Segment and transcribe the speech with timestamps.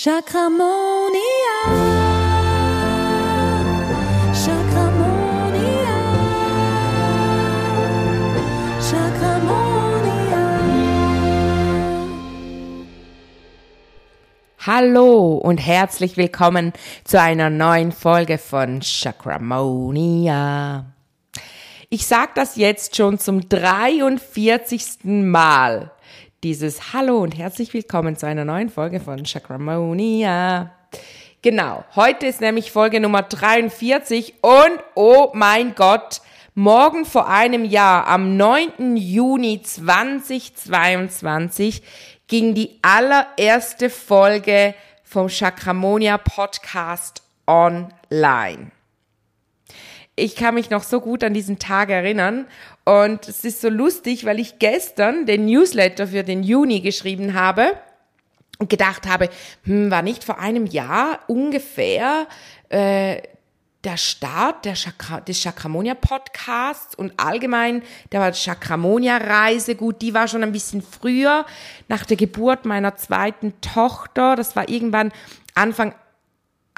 [0.00, 1.56] Chakramonia.
[4.32, 5.96] Chakramonia.
[8.78, 10.44] Chakramonia.
[14.60, 16.72] Hallo und herzlich willkommen
[17.02, 20.84] zu einer neuen Folge von Chakramonia.
[21.90, 24.98] Ich sag das jetzt schon zum 43.
[25.02, 25.90] Mal.
[26.44, 30.70] Dieses Hallo und herzlich willkommen zu einer neuen Folge von Chakramonia.
[31.42, 36.20] Genau, heute ist nämlich Folge Nummer 43 und oh mein Gott,
[36.54, 38.96] morgen vor einem Jahr, am 9.
[38.96, 41.82] Juni 2022,
[42.28, 48.70] ging die allererste Folge vom Chakramonia Podcast online
[50.18, 52.46] ich kann mich noch so gut an diesen Tag erinnern.
[52.88, 57.76] Und es ist so lustig, weil ich gestern den Newsletter für den Juni geschrieben habe
[58.58, 59.28] und gedacht habe,
[59.64, 62.26] hm, war nicht vor einem Jahr ungefähr
[62.70, 63.20] äh,
[63.84, 69.74] der Start der Chakra, des Chakramonia Podcasts und allgemein der Chakramonia Reise.
[69.74, 71.44] Gut, die war schon ein bisschen früher
[71.88, 74.34] nach der Geburt meiner zweiten Tochter.
[74.34, 75.12] Das war irgendwann
[75.54, 75.94] Anfang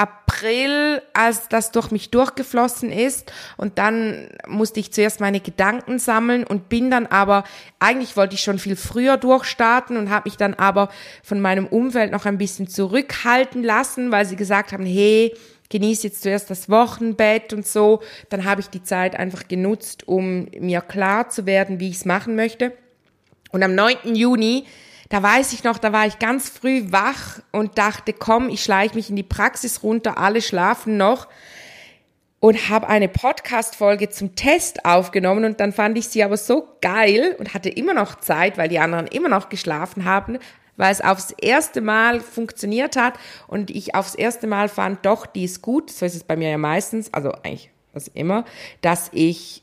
[0.00, 3.30] April, als das durch mich durchgeflossen ist.
[3.58, 7.44] Und dann musste ich zuerst meine Gedanken sammeln und bin dann aber,
[7.78, 10.88] eigentlich wollte ich schon viel früher durchstarten und habe mich dann aber
[11.22, 15.34] von meinem Umfeld noch ein bisschen zurückhalten lassen, weil sie gesagt haben, hey,
[15.68, 18.00] genieß jetzt zuerst das Wochenbett und so.
[18.30, 22.04] Dann habe ich die Zeit einfach genutzt, um mir klar zu werden, wie ich es
[22.06, 22.72] machen möchte.
[23.52, 24.14] Und am 9.
[24.14, 24.64] Juni
[25.11, 28.94] da weiß ich noch, da war ich ganz früh wach und dachte, komm, ich schleiche
[28.94, 31.28] mich in die Praxis runter, alle schlafen noch.
[32.39, 37.36] Und habe eine Podcast-Folge zum Test aufgenommen und dann fand ich sie aber so geil
[37.38, 40.38] und hatte immer noch Zeit, weil die anderen immer noch geschlafen haben,
[40.78, 43.14] weil es aufs erste Mal funktioniert hat
[43.47, 46.48] und ich aufs erste Mal fand, doch, die ist gut, so ist es bei mir
[46.48, 48.47] ja meistens, also eigentlich was immer,
[48.81, 49.62] dass ich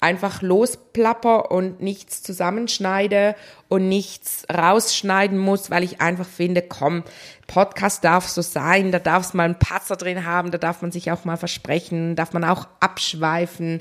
[0.00, 3.34] einfach losplapper und nichts zusammenschneide
[3.68, 7.02] und nichts rausschneiden muss, weil ich einfach finde, komm,
[7.46, 10.92] Podcast darf so sein, da darf es mal einen Patzer drin haben, da darf man
[10.92, 13.80] sich auch mal versprechen, darf man auch abschweifen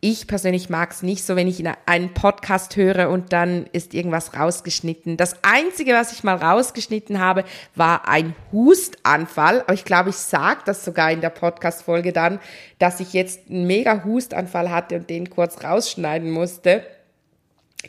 [0.00, 4.38] ich persönlich mag es nicht so, wenn ich einen Podcast höre und dann ist irgendwas
[4.38, 5.16] rausgeschnitten.
[5.16, 7.44] Das Einzige, was ich mal rausgeschnitten habe,
[7.74, 9.62] war ein Hustanfall.
[9.62, 12.38] Aber ich glaube, ich sage das sogar in der Podcast-Folge dann,
[12.78, 16.84] dass ich jetzt einen mega Hustanfall hatte und den kurz rausschneiden musste.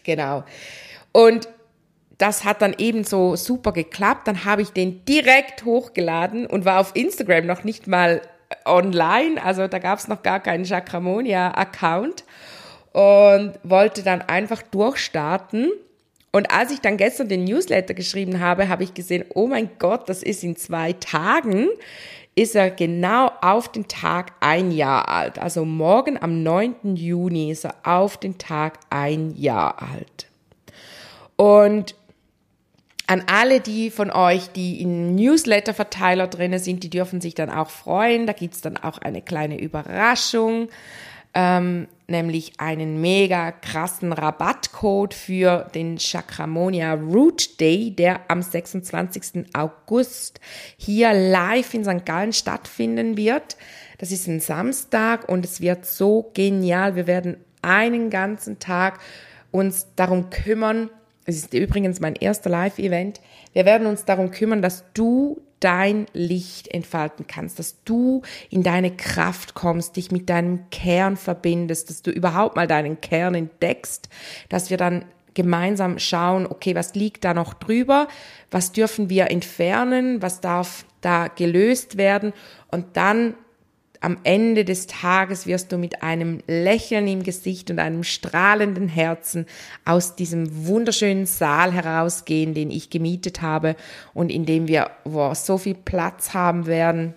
[0.03, 0.44] Genau.
[1.12, 1.47] Und
[2.18, 4.28] das hat dann eben so super geklappt.
[4.28, 8.22] Dann habe ich den direkt hochgeladen und war auf Instagram noch nicht mal
[8.65, 12.23] online, also da gab es noch gar keinen Chakramonia-Account
[12.93, 15.71] und wollte dann einfach durchstarten.
[16.31, 20.09] Und als ich dann gestern den Newsletter geschrieben habe, habe ich gesehen, oh mein Gott,
[20.09, 21.67] das ist in zwei Tagen,
[22.35, 25.39] ist er genau auf den Tag ein Jahr alt.
[25.39, 26.95] Also morgen am 9.
[26.95, 30.27] Juni ist er auf den Tag ein Jahr alt.
[31.35, 31.95] Und
[33.09, 37.72] an alle die von euch, die im Newsletter-Verteiler drin sind, die dürfen sich dann auch
[37.72, 38.28] freuen.
[38.28, 40.70] Da gibt's dann auch eine kleine Überraschung,
[41.34, 49.46] ähm, nämlich einen mega krassen Rabattcode für den Chakramonia Root Day, der am 26.
[49.53, 50.40] August
[50.78, 52.06] hier live in St.
[52.06, 53.58] Gallen stattfinden wird.
[53.97, 56.96] Das ist ein Samstag und es wird so genial.
[56.96, 59.00] Wir werden einen ganzen Tag
[59.50, 60.91] uns darum kümmern,
[61.29, 63.22] es ist übrigens mein erster Live-Event.
[63.53, 68.95] Wir werden uns darum kümmern, dass du dein Licht entfalten kannst, dass du in deine
[68.95, 74.09] Kraft kommst, dich mit deinem Kern verbindest, dass du überhaupt mal deinen Kern entdeckst,
[74.47, 78.07] dass wir dann gemeinsam schauen, okay, was liegt da noch drüber,
[78.51, 82.34] was dürfen wir entfernen, was darf da gelöst werden?
[82.72, 83.35] Und dann
[84.01, 89.45] am Ende des Tages wirst du mit einem Lächeln im Gesicht und einem strahlenden Herzen
[89.85, 93.75] aus diesem wunderschönen Saal herausgehen, den ich gemietet habe
[94.13, 97.13] und in dem wir wow, so viel Platz haben werden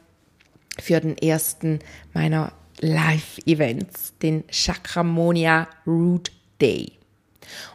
[0.81, 1.79] für den ersten
[2.15, 7.02] meiner Live-Events, den Chakramonia Root Day.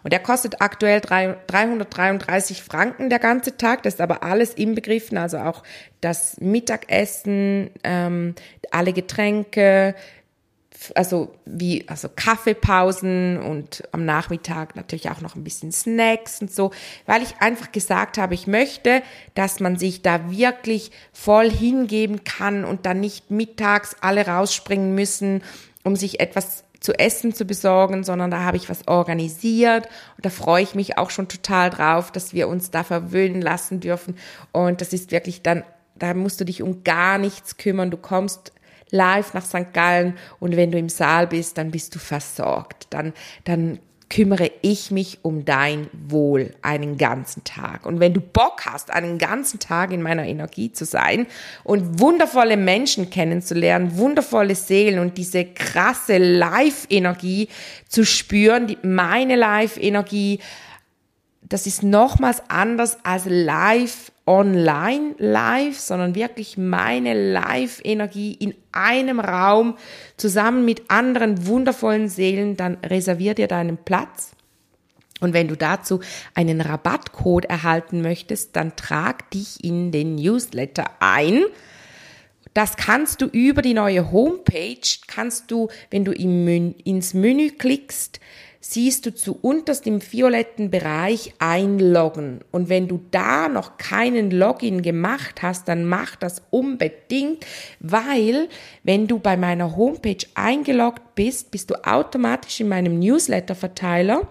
[0.03, 3.83] Und der kostet aktuell 333 Franken der ganze Tag.
[3.83, 5.63] Das ist aber alles inbegriffen, also auch
[6.01, 8.35] das Mittagessen, ähm,
[8.71, 9.95] alle Getränke,
[10.95, 16.71] also wie also Kaffeepausen und am Nachmittag natürlich auch noch ein bisschen Snacks und so,
[17.05, 19.01] weil ich einfach gesagt habe, ich möchte,
[19.35, 25.41] dass man sich da wirklich voll hingeben kann und dann nicht mittags alle rausspringen müssen,
[25.83, 30.29] um sich etwas zu essen zu besorgen, sondern da habe ich was organisiert und da
[30.29, 34.15] freue ich mich auch schon total drauf, dass wir uns da verwöhnen lassen dürfen
[34.53, 35.63] und das ist wirklich dann
[35.95, 37.91] da musst du dich um gar nichts kümmern.
[37.91, 38.53] Du kommst
[38.91, 39.73] live nach St.
[39.73, 42.87] Gallen und wenn du im Saal bist, dann bist du versorgt.
[42.91, 43.13] Dann,
[43.43, 47.85] dann kümmere ich mich um dein Wohl einen ganzen Tag.
[47.85, 51.27] Und wenn du Bock hast, einen ganzen Tag in meiner Energie zu sein
[51.63, 57.49] und wundervolle Menschen kennenzulernen, wundervolle Seelen und diese krasse Live-Energie
[57.89, 60.39] zu spüren, die, meine Live-Energie,
[61.41, 69.77] das ist nochmals anders als live online live, sondern wirklich meine Live-Energie in einem Raum
[70.17, 74.31] zusammen mit anderen wundervollen Seelen, dann reservier dir deinen Platz.
[75.19, 76.01] Und wenn du dazu
[76.35, 81.43] einen Rabattcode erhalten möchtest, dann trag dich in den Newsletter ein.
[82.53, 88.19] Das kannst du über die neue Homepage, kannst du, wenn du ins Menü klickst,
[88.59, 92.41] siehst du zu unterst im violetten Bereich einloggen.
[92.51, 97.45] Und wenn du da noch keinen Login gemacht hast, dann mach das unbedingt,
[97.79, 98.49] weil
[98.83, 104.27] wenn du bei meiner Homepage eingeloggt bist, bist du automatisch in meinem Newsletter-Verteiler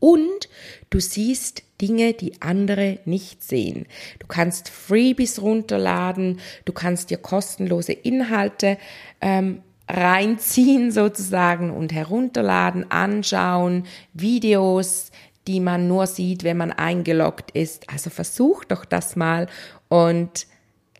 [0.00, 0.48] und
[0.90, 3.86] du siehst Dinge, die andere nicht sehen.
[4.18, 8.78] Du kannst Freebies runterladen, du kannst dir kostenlose Inhalte
[9.20, 15.10] ähm, reinziehen sozusagen und herunterladen, anschauen, Videos,
[15.46, 17.90] die man nur sieht, wenn man eingeloggt ist.
[17.90, 19.46] Also versuch doch das mal
[19.88, 20.46] und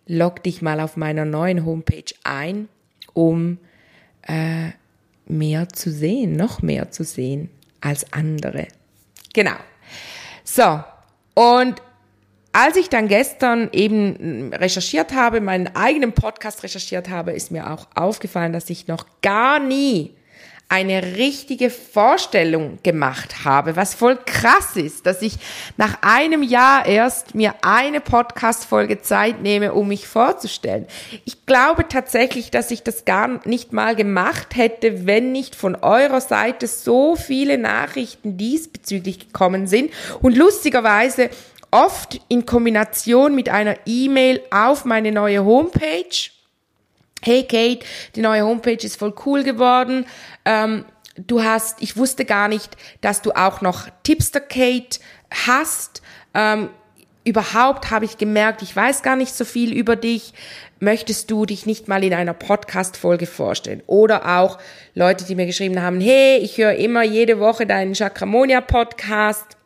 [0.06, 2.68] log dich mal auf meiner neuen Homepage ein,
[3.14, 3.58] um
[4.22, 4.70] äh,
[5.26, 7.48] mehr zu sehen, noch mehr zu sehen
[7.80, 8.68] als andere.
[9.32, 9.56] Genau.
[10.44, 10.84] So,
[11.34, 11.80] und
[12.54, 17.88] als ich dann gestern eben recherchiert habe, meinen eigenen Podcast recherchiert habe, ist mir auch
[17.96, 20.14] aufgefallen, dass ich noch gar nie
[20.68, 25.34] eine richtige Vorstellung gemacht habe, was voll krass ist, dass ich
[25.76, 30.86] nach einem Jahr erst mir eine Podcast-Folge Zeit nehme, um mich vorzustellen.
[31.24, 36.20] Ich glaube tatsächlich, dass ich das gar nicht mal gemacht hätte, wenn nicht von eurer
[36.20, 39.92] Seite so viele Nachrichten diesbezüglich gekommen sind.
[40.22, 41.30] Und lustigerweise
[41.74, 46.30] oft in Kombination mit einer E-Mail auf meine neue Homepage.
[47.20, 47.84] Hey Kate,
[48.14, 50.06] die neue Homepage ist voll cool geworden.
[50.44, 50.84] Ähm,
[51.16, 55.00] du hast, ich wusste gar nicht, dass du auch noch Tipster Kate
[55.46, 56.00] hast.
[56.32, 56.70] Ähm,
[57.24, 60.32] überhaupt habe ich gemerkt, ich weiß gar nicht so viel über dich.
[60.78, 63.82] Möchtest du dich nicht mal in einer Podcast-Folge vorstellen?
[63.88, 64.58] Oder auch
[64.94, 69.56] Leute, die mir geschrieben haben, hey, ich höre immer jede Woche deinen Chakramonia-Podcast.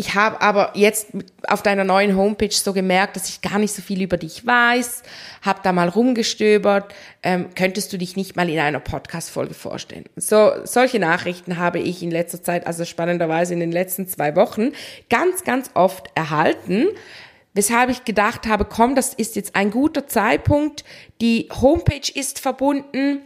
[0.00, 1.08] Ich habe aber jetzt
[1.46, 5.02] auf deiner neuen Homepage so gemerkt, dass ich gar nicht so viel über dich weiß,
[5.42, 6.94] habe da mal rumgestöbert.
[7.22, 10.06] Ähm, könntest du dich nicht mal in einer Podcast-Folge vorstellen?
[10.16, 14.72] So solche Nachrichten habe ich in letzter Zeit, also spannenderweise in den letzten zwei Wochen,
[15.10, 16.86] ganz, ganz oft erhalten.
[17.52, 20.82] Weshalb ich gedacht habe, komm, das ist jetzt ein guter Zeitpunkt.
[21.20, 23.20] Die Homepage ist verbunden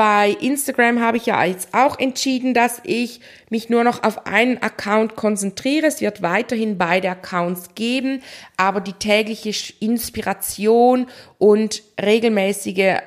[0.00, 3.20] bei Instagram habe ich ja jetzt auch entschieden, dass ich
[3.50, 5.88] mich nur noch auf einen Account konzentriere.
[5.88, 8.22] Es wird weiterhin beide Accounts geben,
[8.56, 11.06] aber die tägliche Inspiration
[11.36, 13.00] und regelmäßige äh,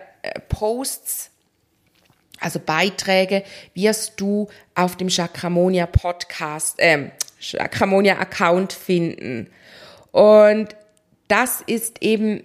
[0.49, 1.31] Posts,
[2.39, 3.41] also Beiträge,
[3.73, 9.49] wirst du auf dem Chakramonia Podcast, äh, Chakramonia Account finden.
[10.11, 10.75] Und
[11.27, 12.43] das ist eben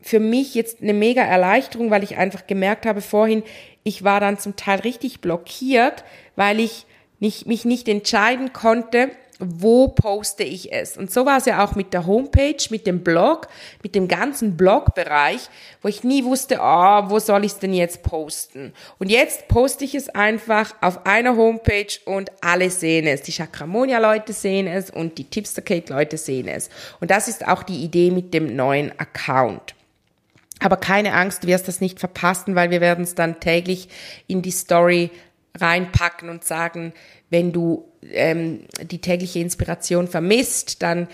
[0.00, 3.42] für mich jetzt eine mega Erleichterung, weil ich einfach gemerkt habe vorhin,
[3.84, 6.04] ich war dann zum Teil richtig blockiert,
[6.36, 6.86] weil ich
[7.20, 10.96] nicht, mich nicht entscheiden konnte, wo poste ich es.
[10.96, 13.48] Und so war es ja auch mit der Homepage, mit dem Blog,
[13.82, 15.48] mit dem ganzen Blogbereich,
[15.80, 18.72] wo ich nie wusste, oh, wo soll ich es denn jetzt posten?
[18.98, 23.22] Und jetzt poste ich es einfach auf einer Homepage und alle sehen es.
[23.22, 26.70] Die Chakramonia-Leute sehen es und die Tipster-Cake-Leute sehen es.
[27.00, 29.74] Und das ist auch die Idee mit dem neuen Account.
[30.62, 33.88] Aber keine Angst, du wirst das nicht verpassen, weil wir werden es dann täglich
[34.26, 35.10] in die Story
[35.58, 36.92] reinpacken und sagen,
[37.30, 41.08] wenn du ähm, die tägliche Inspiration vermisst, dann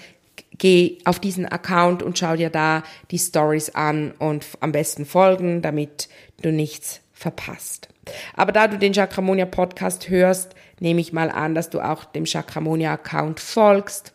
[0.58, 5.62] geh auf diesen Account und schau dir da die Stories an und am besten folgen,
[5.62, 6.08] damit
[6.42, 7.88] du nichts verpasst.
[8.34, 12.24] Aber da du den Chakramonia Podcast hörst, nehme ich mal an, dass du auch dem
[12.24, 14.12] Chakramonia Account folgst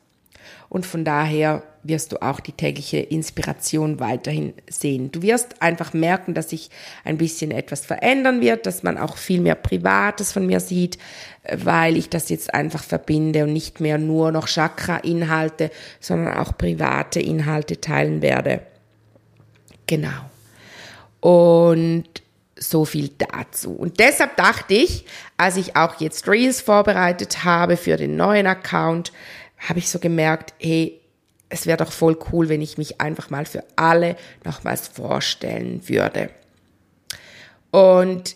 [0.70, 5.12] und von daher wirst du auch die tägliche Inspiration weiterhin sehen.
[5.12, 6.70] Du wirst einfach merken, dass sich
[7.04, 10.98] ein bisschen etwas verändern wird, dass man auch viel mehr Privates von mir sieht,
[11.52, 17.20] weil ich das jetzt einfach verbinde und nicht mehr nur noch Chakra-Inhalte, sondern auch private
[17.20, 18.62] Inhalte teilen werde.
[19.86, 20.30] Genau.
[21.20, 22.06] Und
[22.56, 23.72] so viel dazu.
[23.72, 25.06] Und deshalb dachte ich,
[25.38, 29.12] als ich auch jetzt Reels vorbereitet habe für den neuen Account,
[29.58, 31.00] habe ich so gemerkt, hey,
[31.54, 36.32] es wäre doch voll cool, wenn ich mich einfach mal für alle nochmals vorstellen würde.
[37.70, 38.36] Und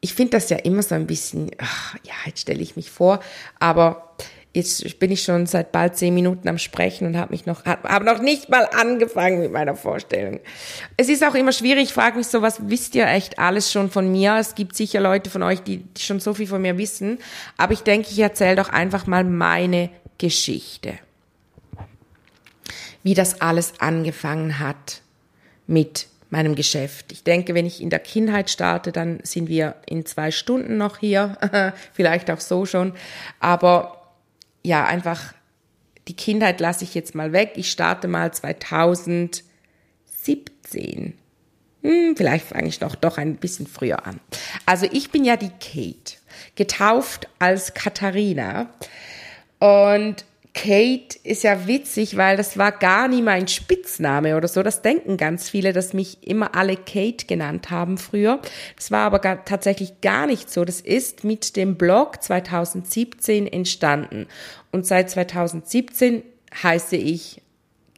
[0.00, 3.18] ich finde das ja immer so ein bisschen, ach, ja, jetzt stelle ich mich vor,
[3.58, 4.14] aber
[4.52, 8.04] jetzt bin ich schon seit bald zehn Minuten am Sprechen und habe mich noch, habe
[8.04, 10.38] noch nicht mal angefangen mit meiner Vorstellung.
[10.96, 13.90] Es ist auch immer schwierig, ich frage mich so, was wisst ihr echt alles schon
[13.90, 14.36] von mir?
[14.38, 17.18] Es gibt sicher Leute von euch, die schon so viel von mir wissen,
[17.56, 21.00] aber ich denke, ich erzähle doch einfach mal meine Geschichte.
[23.04, 25.02] Wie das alles angefangen hat
[25.68, 27.12] mit meinem Geschäft.
[27.12, 30.98] Ich denke, wenn ich in der Kindheit starte, dann sind wir in zwei Stunden noch
[30.98, 31.38] hier,
[31.92, 32.92] vielleicht auch so schon.
[33.38, 34.04] Aber
[34.64, 35.34] ja, einfach
[36.08, 37.52] die Kindheit lasse ich jetzt mal weg.
[37.56, 41.14] Ich starte mal 2017.
[41.82, 44.20] Hm, vielleicht fange ich noch doch ein bisschen früher an.
[44.66, 46.16] Also ich bin ja die Kate,
[46.56, 48.70] getauft als Katharina.
[49.60, 54.62] Und Kate ist ja witzig, weil das war gar nie mein Spitzname oder so.
[54.62, 58.40] Das denken ganz viele, dass mich immer alle Kate genannt haben früher.
[58.76, 60.64] Das war aber gar, tatsächlich gar nicht so.
[60.64, 64.26] Das ist mit dem Blog 2017 entstanden.
[64.70, 66.22] Und seit 2017
[66.62, 67.42] heiße ich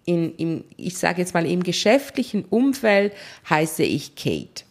[0.07, 3.13] in, im, ich sage jetzt mal im geschäftlichen Umfeld
[3.51, 4.66] heiße ich Kate.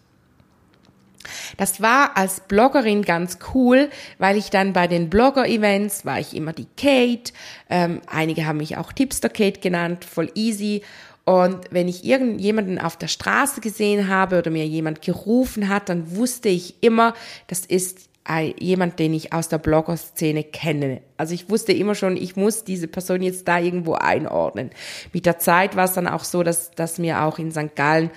[1.58, 6.54] Das war als Bloggerin ganz cool, weil ich dann bei den Blogger-Events war ich immer
[6.54, 7.34] die Kate.
[7.70, 10.82] Ähm, einige haben mich auch Tipster Kate genannt, voll easy.
[11.26, 16.16] Und wenn ich irgendjemanden auf der Straße gesehen habe oder mir jemand gerufen hat, dann
[16.16, 17.16] wusste ich immer,
[17.48, 18.10] das ist
[18.58, 21.02] jemand, den ich aus der Blogger-Szene kenne.
[21.16, 24.72] Also ich wusste immer schon, ich muss diese Person jetzt da irgendwo einordnen.
[25.14, 27.76] Mit der Zeit war es dann auch so, dass, dass mir auch in St.
[27.76, 28.10] Gallen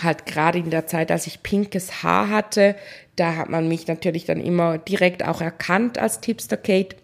[0.00, 2.76] halt gerade in der Zeit, als ich pinkes Haar hatte,
[3.16, 6.96] da hat man mich natürlich dann immer direkt auch erkannt als Tipster Kate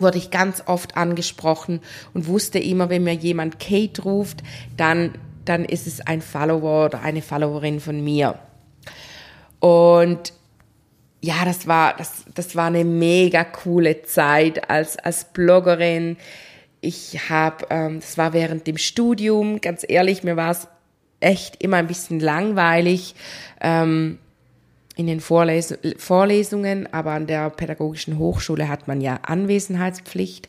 [0.00, 1.80] wurde ich ganz oft angesprochen
[2.14, 4.42] und wusste immer, wenn mir jemand Kate ruft,
[4.76, 8.38] dann, dann ist es ein Follower oder eine Followerin von mir.
[9.60, 10.32] Und
[11.20, 16.16] ja, das war, das, das war eine mega coole Zeit als, als Bloggerin.
[16.80, 20.68] Ich habe, ähm, das war während dem Studium, ganz ehrlich, mir war es
[21.20, 23.14] echt immer ein bisschen langweilig
[23.60, 24.18] ähm,
[24.96, 30.48] in den Vorles Vorlesungen, aber an der pädagogischen Hochschule hat man ja Anwesenheitspflicht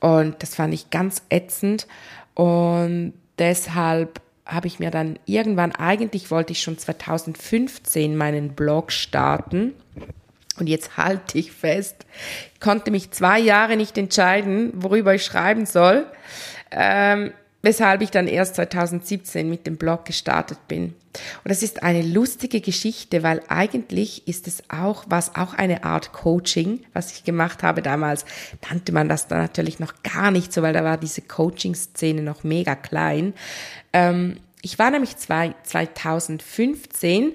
[0.00, 1.86] und das fand ich ganz ätzend
[2.34, 9.74] und deshalb habe ich mir dann irgendwann, eigentlich wollte ich schon 2015 meinen Blog starten.
[10.58, 12.04] Und jetzt halte ich fest,
[12.58, 16.06] konnte mich zwei Jahre nicht entscheiden, worüber ich schreiben soll.
[16.70, 20.94] Ähm, weshalb ich dann erst 2017 mit dem Blog gestartet bin.
[21.44, 26.12] Und das ist eine lustige Geschichte, weil eigentlich ist es auch, was auch eine Art
[26.12, 28.24] Coaching, was ich gemacht habe damals,
[28.68, 32.44] nannte man das da natürlich noch gar nicht so, weil da war diese Coaching-Szene noch
[32.44, 33.34] mega klein.
[33.92, 37.32] Ähm, ich war nämlich zwei, 2015,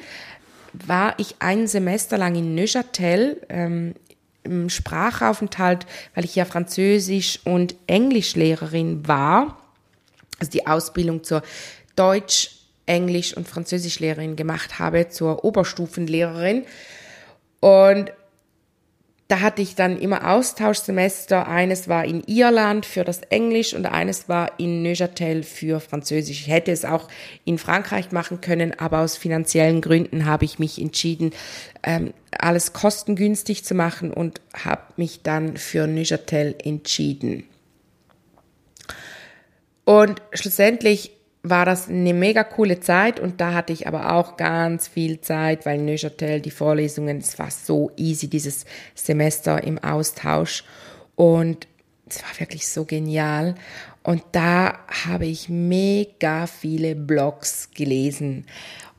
[0.74, 3.96] war ich ein Semester lang in Neuchâtel, ähm,
[4.44, 9.58] im Sprachaufenthalt, weil ich ja Französisch- und Englischlehrerin war
[10.40, 11.42] also die Ausbildung zur
[11.96, 12.52] Deutsch,
[12.86, 16.66] Englisch und Französischlehrerin gemacht habe, zur Oberstufenlehrerin.
[17.60, 18.12] Und
[19.28, 21.48] da hatte ich dann immer Austauschsemester.
[21.48, 26.42] Eines war in Irland für das Englisch und eines war in Neuchâtel für Französisch.
[26.42, 27.08] Ich hätte es auch
[27.44, 31.32] in Frankreich machen können, aber aus finanziellen Gründen habe ich mich entschieden,
[31.82, 37.46] ähm, alles kostengünstig zu machen und habe mich dann für Neuchâtel entschieden.
[39.86, 41.12] Und schlussendlich
[41.44, 45.66] war das eine mega coole Zeit und da hatte ich aber auch ganz viel Zeit,
[45.66, 48.66] weil Neuchâtel die Vorlesungen, es war so easy, dieses
[48.96, 50.64] Semester im Austausch
[51.16, 51.68] und
[52.10, 53.56] es war wirklich so genial.
[54.02, 58.46] Und da habe ich mega viele Blogs gelesen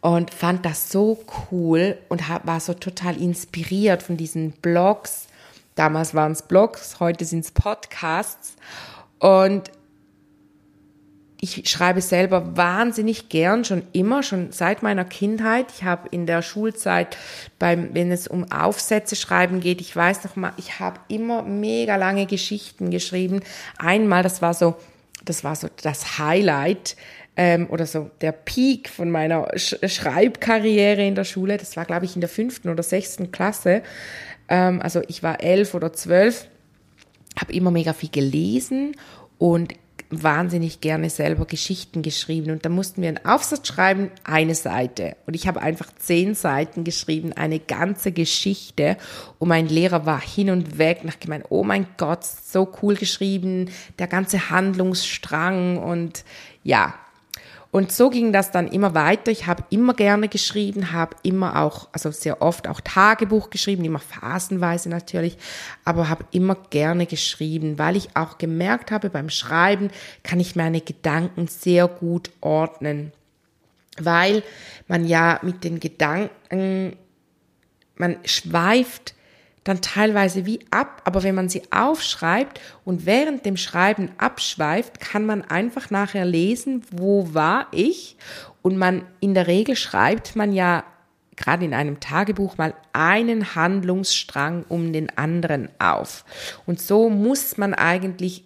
[0.00, 5.26] und fand das so cool und war so total inspiriert von diesen Blogs.
[5.74, 8.56] Damals waren es Blogs, heute sind es Podcasts.
[9.18, 9.70] Und
[11.40, 15.66] ich schreibe selber wahnsinnig gern, schon immer, schon seit meiner Kindheit.
[15.76, 17.16] Ich habe in der Schulzeit,
[17.58, 21.96] beim, wenn es um Aufsätze schreiben geht, ich weiß noch mal, ich habe immer mega
[21.96, 23.40] lange Geschichten geschrieben.
[23.76, 24.76] Einmal, das war so,
[25.24, 26.96] das war so das Highlight
[27.36, 31.58] ähm, oder so der Peak von meiner Sch Schreibkarriere in der Schule.
[31.58, 33.82] Das war, glaube ich, in der fünften oder sechsten Klasse.
[34.48, 36.48] Ähm, also ich war elf oder zwölf,
[37.38, 38.96] habe immer mega viel gelesen
[39.36, 39.74] und
[40.10, 45.16] wahnsinnig gerne selber Geschichten geschrieben und da mussten wir einen Aufsatz schreiben, eine Seite.
[45.26, 48.96] Und ich habe einfach zehn Seiten geschrieben, eine ganze Geschichte.
[49.38, 52.94] Und mein Lehrer war hin und weg und hat gemeint, oh mein Gott, so cool
[52.94, 56.24] geschrieben, der ganze Handlungsstrang und
[56.62, 56.94] ja,
[57.76, 59.30] und so ging das dann immer weiter.
[59.30, 63.98] Ich habe immer gerne geschrieben, habe immer auch, also sehr oft auch Tagebuch geschrieben, immer
[63.98, 65.36] phasenweise natürlich,
[65.84, 69.90] aber habe immer gerne geschrieben, weil ich auch gemerkt habe, beim Schreiben
[70.22, 73.12] kann ich meine Gedanken sehr gut ordnen,
[73.98, 74.42] weil
[74.88, 76.96] man ja mit den Gedanken,
[77.96, 79.14] man schweift
[79.66, 85.26] dann teilweise wie ab, aber wenn man sie aufschreibt und während dem Schreiben abschweift, kann
[85.26, 88.16] man einfach nachher lesen, wo war ich
[88.62, 90.84] und man in der Regel schreibt man ja
[91.34, 96.24] gerade in einem Tagebuch mal einen Handlungsstrang um den anderen auf.
[96.64, 98.44] Und so muss man eigentlich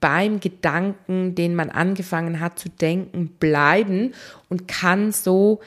[0.00, 4.12] beim Gedanken, den man angefangen hat zu denken, bleiben
[4.48, 5.60] und kann so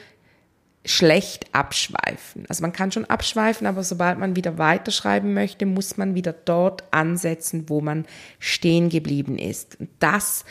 [0.84, 2.44] schlecht abschweifen.
[2.48, 6.84] Also man kann schon abschweifen, aber sobald man wieder weiterschreiben möchte, muss man wieder dort
[6.92, 8.04] ansetzen, wo man
[8.40, 9.78] stehen geblieben ist.
[10.00, 10.44] Das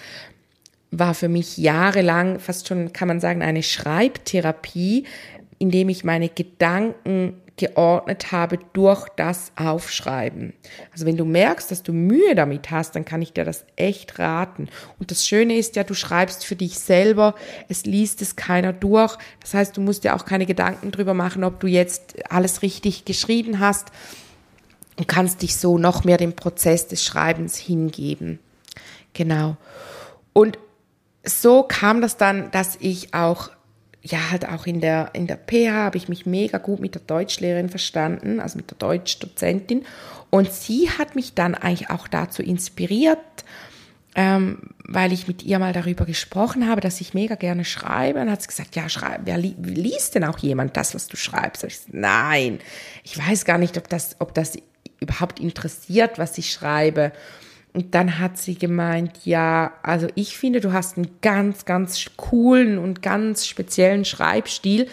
[0.89, 5.05] war für mich jahrelang fast schon, kann man sagen, eine Schreibtherapie,
[5.57, 10.53] indem ich meine Gedanken geordnet habe durch das Aufschreiben.
[10.91, 14.18] Also wenn du merkst, dass du Mühe damit hast, dann kann ich dir das echt
[14.18, 14.68] raten.
[14.98, 17.36] Und das Schöne ist ja, du schreibst für dich selber,
[17.70, 19.15] es liest es keiner durch.
[19.41, 23.06] Das heißt, du musst dir auch keine Gedanken drüber machen, ob du jetzt alles richtig
[23.06, 23.91] geschrieben hast
[24.98, 28.39] und kannst dich so noch mehr dem Prozess des Schreibens hingeben.
[29.13, 29.56] Genau.
[30.34, 30.58] Und
[31.24, 33.51] so kam das dann, dass ich auch
[34.03, 37.01] ja, halt auch in der, in der PH habe ich mich mega gut mit der
[37.01, 39.86] Deutschlehrerin verstanden, also mit der Deutschdozentin.
[40.29, 43.20] Und sie hat mich dann eigentlich auch dazu inspiriert,
[44.15, 48.20] ähm, weil ich mit ihr mal darüber gesprochen habe, dass ich mega gerne schreibe.
[48.22, 51.15] Und hat sie gesagt, ja, schreib, wer li liest denn auch jemand das, was du
[51.15, 51.63] schreibst?
[51.63, 52.60] Ich gesagt, nein,
[53.03, 54.58] ich weiß gar nicht, ob das, ob das
[55.00, 57.12] überhaupt interessiert, was ich schreibe.
[57.73, 62.77] Und dann hat sie gemeint, ja, also ich finde, du hast einen ganz, ganz coolen
[62.77, 64.87] und ganz speziellen Schreibstil.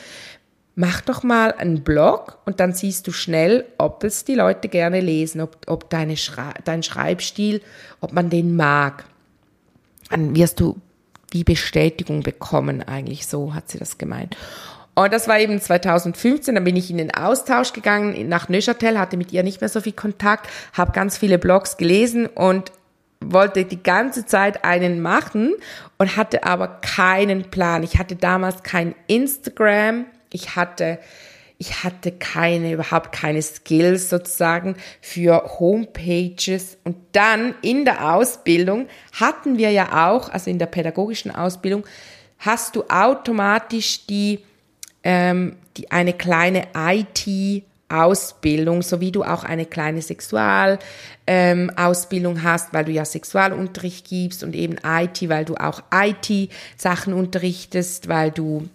[0.77, 5.01] Mach doch mal einen Blog und dann siehst du schnell, ob es die Leute gerne
[5.01, 7.63] lesen, ob, ob deine Schrei dein Schreibstil,
[8.01, 9.05] ob man den mag.
[10.09, 10.77] Dann wirst du
[11.33, 14.37] wie Bestätigung bekommen, eigentlich so hat sie das gemeint.
[14.99, 19.17] Und das war eben 2015, dann bin ich in den Austausch gegangen nach Neuchâtel, hatte
[19.17, 22.73] mit ihr nicht mehr so viel Kontakt, habe ganz viele Blogs gelesen und
[23.21, 25.55] wollte die ganze Zeit einen machen
[25.99, 27.85] und hatte aber keinen Plan.
[27.85, 30.99] Ich hatte damals kein Instagram, ich hatte
[31.59, 36.77] ich hatte keine, überhaupt keine Skills sozusagen für Homepages.
[36.83, 41.85] Und dann in der Ausbildung hatten wir ja auch, also in der pädagogischen Ausbildung,
[42.39, 44.41] hast du automatisch die
[45.09, 52.75] ähm, die, eine kleine IT Ausbildung, so wie du auch eine kleine Sexualausbildung ähm, hast,
[52.75, 58.69] weil du ja Sexualunterricht gibst und eben IT, weil du auch IT-Sachen unterrichtest, weil du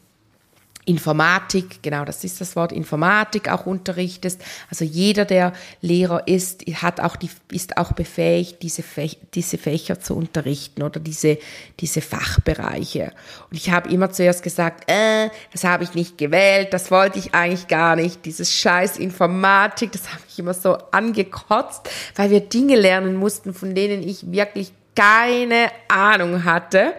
[0.86, 4.42] Informatik, genau das ist das Wort, Informatik auch unterrichtest.
[4.70, 10.00] Also jeder, der Lehrer ist, hat auch die, ist auch befähigt, diese, Fächer, diese Fächer
[10.00, 11.38] zu unterrichten oder diese,
[11.80, 13.14] diese Fachbereiche.
[13.50, 17.34] Und ich habe immer zuerst gesagt, äh, das habe ich nicht gewählt, das wollte ich
[17.34, 22.76] eigentlich gar nicht, dieses scheiß Informatik, das habe ich immer so angekotzt, weil wir Dinge
[22.76, 26.94] lernen mussten, von denen ich wirklich keine Ahnung hatte.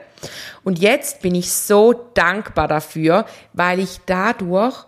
[0.62, 4.84] Und jetzt bin ich so dankbar dafür, weil ich dadurch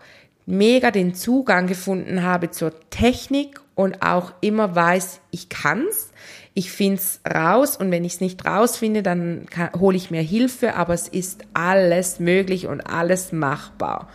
[0.46, 6.10] mega den Zugang gefunden habe zur Technik und auch immer weiß, ich kann's.
[6.54, 9.46] Ich find's raus und wenn ich es nicht rausfinde, dann
[9.78, 14.08] hole ich mir Hilfe, aber es ist alles möglich und alles machbar.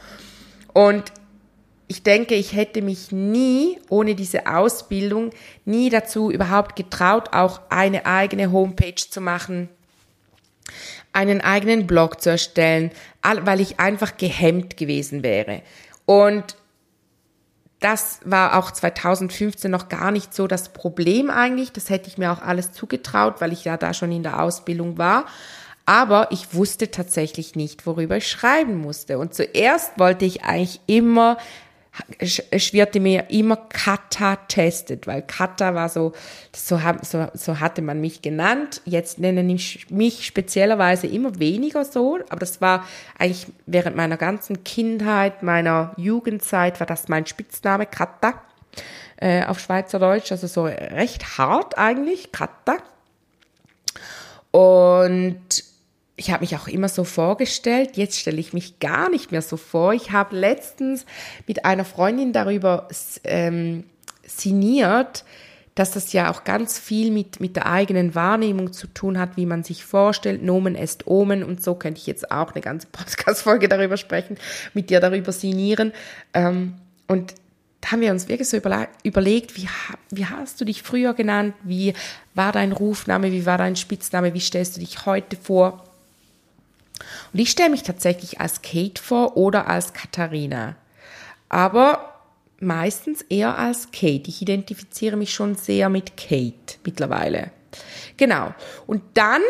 [0.74, 1.12] Und
[1.88, 5.32] ich denke, ich hätte mich nie ohne diese Ausbildung
[5.66, 9.70] nie dazu überhaupt getraut, auch eine eigene Homepage zu machen,
[11.14, 15.62] einen eigenen Blog zu erstellen, weil ich einfach gehemmt gewesen wäre.
[16.06, 16.56] Und
[17.80, 21.72] das war auch 2015 noch gar nicht so das Problem eigentlich.
[21.72, 24.98] Das hätte ich mir auch alles zugetraut, weil ich ja da schon in der Ausbildung
[24.98, 25.26] war.
[25.88, 29.18] Aber ich wusste tatsächlich nicht, worüber ich schreiben musste.
[29.18, 31.38] Und zuerst wollte ich eigentlich immer
[32.24, 36.14] schwirrte mir immer Kata testet, weil Kata war so,
[36.56, 38.82] so, so, so hatte man mich genannt.
[38.86, 42.86] Jetzt nennen ich mich speziellerweise immer weniger so, aber das war
[43.18, 48.42] eigentlich während meiner ganzen Kindheit, meiner Jugendzeit war das mein Spitzname, Kata,
[49.18, 52.78] äh, auf Schweizerdeutsch, also so recht hart eigentlich, Kata.
[54.52, 55.71] Und
[56.22, 59.58] ich habe mich auch immer so vorgestellt, jetzt stelle ich mich gar nicht mehr so
[59.58, 59.94] vor.
[59.94, 61.08] Ich habe letztens
[61.48, 62.88] mit einer Freundin darüber
[63.24, 63.86] ähm,
[64.24, 65.26] sinniert,
[65.74, 69.48] dass das ja auch ganz viel mit, mit der eigenen Wahrnehmung zu tun hat, wie
[69.48, 70.44] man sich vorstellt.
[70.44, 74.38] Nomen est Omen und so könnte ich jetzt auch eine ganze Podcast-Folge darüber sprechen,
[74.76, 75.92] mit dir darüber sinnieren.
[76.36, 76.76] Ähm,
[77.08, 77.34] und
[77.80, 79.68] da haben wir uns wirklich so überlegt, wie,
[80.12, 81.56] wie hast du dich früher genannt?
[81.64, 81.96] Wie
[82.36, 83.32] war dein Rufname?
[83.32, 84.36] Wie war dein Spitzname?
[84.36, 85.84] Wie stellst du dich heute vor?
[87.34, 90.76] Und ich stelle mich tatsächlich als Kate vor oder als Katharina.
[91.50, 92.12] Aber
[92.60, 94.30] meistens eher als Kate.
[94.30, 97.52] Ich identifiziere mich schon sehr mit Kate mittlerweile.
[98.18, 98.54] Genau.
[98.88, 99.42] Und dann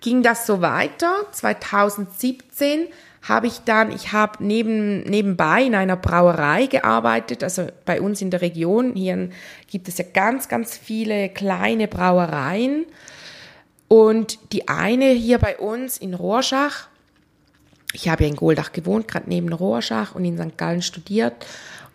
[0.00, 1.26] ging das so weiter.
[1.30, 2.88] 2017
[3.22, 8.30] habe ich dann, ich habe neben, nebenbei in einer Brauerei gearbeitet, also bei uns in
[8.30, 8.94] der Region.
[8.94, 9.30] Hier
[9.70, 12.86] gibt es ja ganz, ganz viele kleine Brauereien.
[13.92, 16.86] Und die eine hier bei uns in Rorschach,
[17.92, 20.56] ich habe ja in Goldach gewohnt, gerade neben Rorschach und in St.
[20.56, 21.44] Gallen studiert.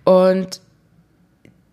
[0.04, 0.62] Und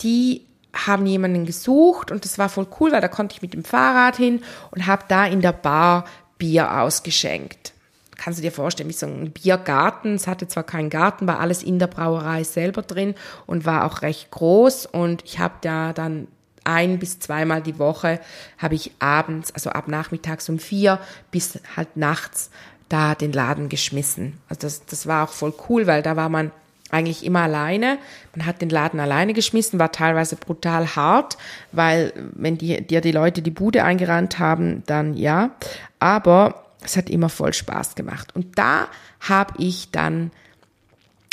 [0.01, 3.65] die haben jemanden gesucht und das war voll cool, weil da konnte ich mit dem
[3.65, 6.07] Fahrrad hin und habe da in der Bar
[6.39, 7.75] Bier ausgeschenkt
[8.17, 10.15] kannst du dir vorstellen, wie so ein Biergarten.
[10.15, 14.01] Es hatte zwar keinen Garten, war alles in der Brauerei selber drin und war auch
[14.01, 14.87] recht groß.
[14.87, 16.29] Und ich habe da dann
[16.65, 18.21] ein bis zweimal die Woche
[18.59, 20.99] habe ich abends, also ab nachmittags um vier
[21.31, 22.51] bis halt nachts
[22.89, 24.39] da den Laden geschmissen.
[24.49, 26.51] Also das, das war auch voll cool, weil da war man
[26.91, 27.99] eigentlich immer alleine.
[28.35, 31.37] Man hat den Laden alleine geschmissen, war teilweise brutal hart,
[31.73, 35.51] weil wenn die, dir die Leute die Bude eingerannt haben, dann ja.
[35.99, 38.35] Aber es hat immer voll Spaß gemacht.
[38.35, 38.89] Und da
[39.21, 40.31] habe ich dann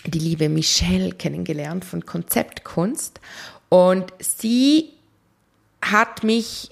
[0.05, 3.19] die liebe Michelle kennengelernt von Konzeptkunst.
[3.69, 4.93] Und sie
[5.81, 6.71] hat mich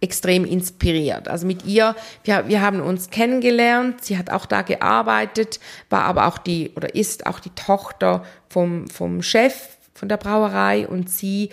[0.00, 1.28] extrem inspiriert.
[1.28, 5.58] Also mit ihr, wir, wir haben uns kennengelernt, sie hat auch da gearbeitet,
[5.90, 9.54] war aber auch die oder ist auch die Tochter vom, vom Chef
[9.94, 11.50] von der Brauerei und sie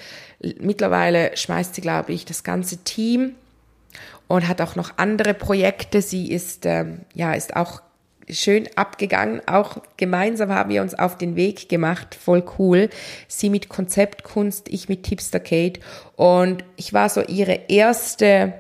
[0.60, 3.34] mittlerweile schmeißt sie, glaube ich, das ganze Team
[4.28, 6.04] und hat auch noch andere Projekte.
[6.04, 7.82] Sie ist, ähm, ja, ist auch
[8.30, 9.42] schön abgegangen.
[9.48, 12.16] Auch gemeinsam haben wir uns auf den Weg gemacht.
[12.16, 12.90] Voll cool.
[13.28, 15.80] Sie mit Konzeptkunst, ich mit Tipster Kate.
[16.16, 18.54] Und ich war so ihre erste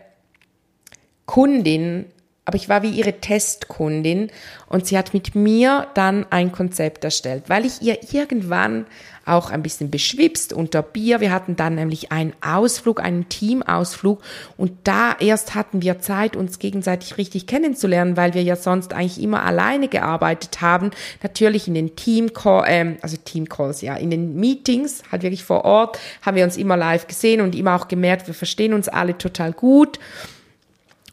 [1.25, 2.06] Kundin
[2.45, 4.30] aber ich war wie ihre Testkundin
[4.67, 8.86] und sie hat mit mir dann ein Konzept erstellt, weil ich ihr irgendwann
[9.25, 11.19] auch ein bisschen beschwipst unter Bier.
[11.19, 14.21] Wir hatten dann nämlich einen Ausflug, einen Teamausflug
[14.57, 19.21] und da erst hatten wir Zeit, uns gegenseitig richtig kennenzulernen, weil wir ja sonst eigentlich
[19.21, 20.91] immer alleine gearbeitet haben.
[21.23, 25.99] Natürlich in den Team äh, also Teamcalls, ja, in den Meetings, halt wirklich vor Ort,
[26.21, 29.53] haben wir uns immer live gesehen und immer auch gemerkt, wir verstehen uns alle total
[29.53, 29.99] gut.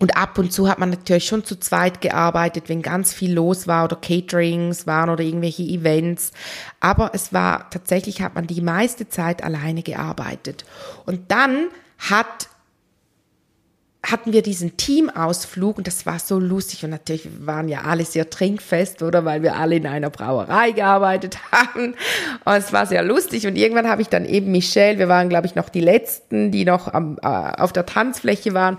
[0.03, 3.69] Und ab und zu hat man natürlich schon zu zweit gearbeitet, wenn ganz viel los
[3.69, 6.33] war oder Caterings waren oder irgendwelche Events.
[6.81, 10.65] Aber es war tatsächlich, hat man die meiste Zeit alleine gearbeitet.
[11.07, 12.49] Und dann hat
[14.05, 18.29] hatten wir diesen Teamausflug und das war so lustig und natürlich waren ja alle sehr
[18.29, 21.95] trinkfest, oder weil wir alle in einer Brauerei gearbeitet haben
[22.45, 25.47] und es war sehr lustig und irgendwann habe ich dann eben Michelle, wir waren glaube
[25.47, 28.79] ich noch die letzten, die noch am, äh, auf der Tanzfläche waren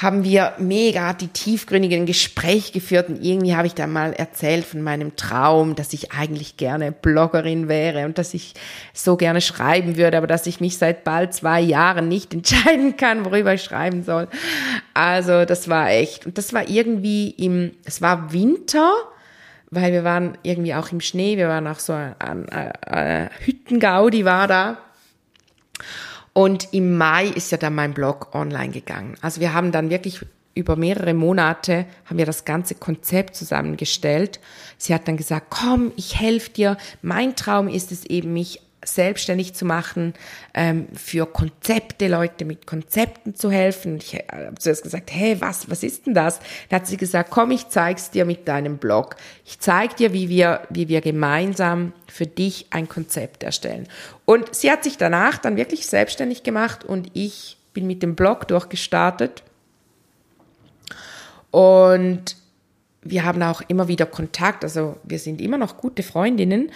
[0.00, 4.80] haben wir mega die tiefgründigen Gespräche geführt und irgendwie habe ich dann mal erzählt von
[4.80, 8.54] meinem Traum, dass ich eigentlich gerne Bloggerin wäre und dass ich
[8.94, 13.26] so gerne schreiben würde, aber dass ich mich seit bald zwei Jahren nicht entscheiden kann,
[13.26, 14.28] worüber ich schreiben soll.
[14.94, 18.90] Also das war echt und das war irgendwie im, es war Winter,
[19.70, 22.14] weil wir waren irgendwie auch im Schnee, wir waren auch so an,
[22.48, 24.78] an, Hüttengaudi war da
[26.32, 29.16] und im Mai ist ja dann mein Blog online gegangen.
[29.20, 30.20] Also wir haben dann wirklich
[30.54, 34.40] über mehrere Monate haben wir das ganze Konzept zusammengestellt.
[34.76, 36.76] Sie hat dann gesagt, komm, ich helfe dir.
[37.00, 40.14] Mein Traum ist es eben, mich selbstständig zu machen,
[40.54, 43.98] ähm, für Konzepte, Leute mit Konzepten zu helfen.
[43.98, 46.40] Ich habe zuerst gesagt, hey, was, was ist denn das?
[46.68, 49.16] Dann hat sie gesagt, komm, ich zeig's dir mit deinem Blog.
[49.44, 53.88] Ich zeig dir, wie wir, wie wir gemeinsam für dich ein Konzept erstellen.
[54.24, 58.48] Und sie hat sich danach dann wirklich selbstständig gemacht und ich bin mit dem Blog
[58.48, 59.42] durchgestartet.
[61.50, 62.36] Und
[63.02, 66.70] wir haben auch immer wieder Kontakt, also wir sind immer noch gute Freundinnen,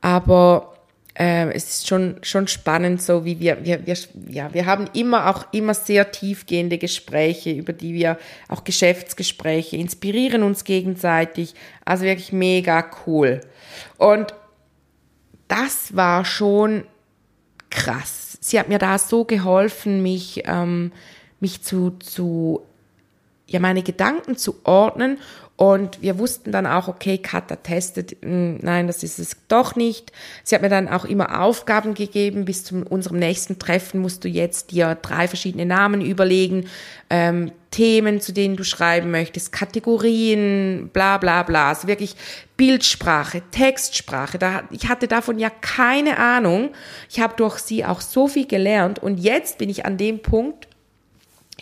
[0.00, 0.74] aber
[1.14, 3.96] äh, es ist schon, schon spannend, so wie wir, wir, wir,
[4.28, 10.42] ja, wir haben immer auch immer sehr tiefgehende Gespräche, über die wir auch Geschäftsgespräche, inspirieren
[10.42, 11.54] uns gegenseitig.
[11.84, 13.40] Also wirklich mega cool.
[13.98, 14.34] Und
[15.48, 16.84] das war schon
[17.68, 18.38] krass.
[18.40, 20.92] Sie hat mir da so geholfen, mich, ähm,
[21.40, 22.62] mich zu, zu
[23.46, 25.18] ja meine Gedanken zu ordnen
[25.62, 30.10] und wir wussten dann auch, okay, Katha testet, hm, nein, das ist es doch nicht.
[30.42, 32.44] Sie hat mir dann auch immer Aufgaben gegeben.
[32.44, 36.66] Bis zu unserem nächsten Treffen musst du jetzt dir drei verschiedene Namen überlegen,
[37.10, 41.68] ähm, Themen, zu denen du schreiben möchtest, Kategorien, bla bla bla.
[41.68, 42.16] Also wirklich
[42.56, 44.40] Bildsprache, Textsprache.
[44.40, 46.70] Da, ich hatte davon ja keine Ahnung.
[47.08, 50.66] Ich habe durch sie auch so viel gelernt und jetzt bin ich an dem Punkt,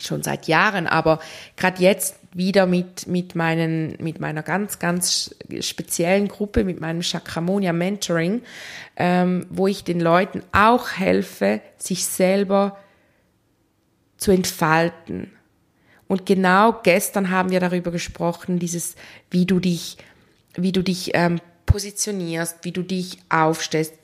[0.06, 1.20] schon seit Jahren, aber
[1.56, 7.72] gerade jetzt wieder mit, mit, meinen, mit meiner ganz, ganz speziellen Gruppe, mit meinem Chakramonia
[7.72, 8.42] Mentoring,
[8.96, 12.78] ähm, wo ich den Leuten auch helfe, sich selber
[14.16, 15.32] zu entfalten.
[16.06, 18.96] Und genau gestern haben wir darüber gesprochen, dieses,
[19.30, 19.96] wie du dich,
[20.54, 23.94] wie du dich ähm, positionierst, wie du dich aufstellst,